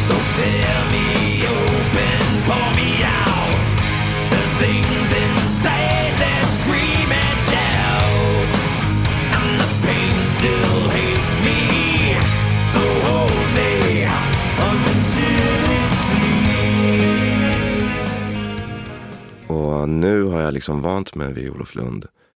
[19.46, 22.06] Och nu har jag liksom vant mig vid Olof Lund.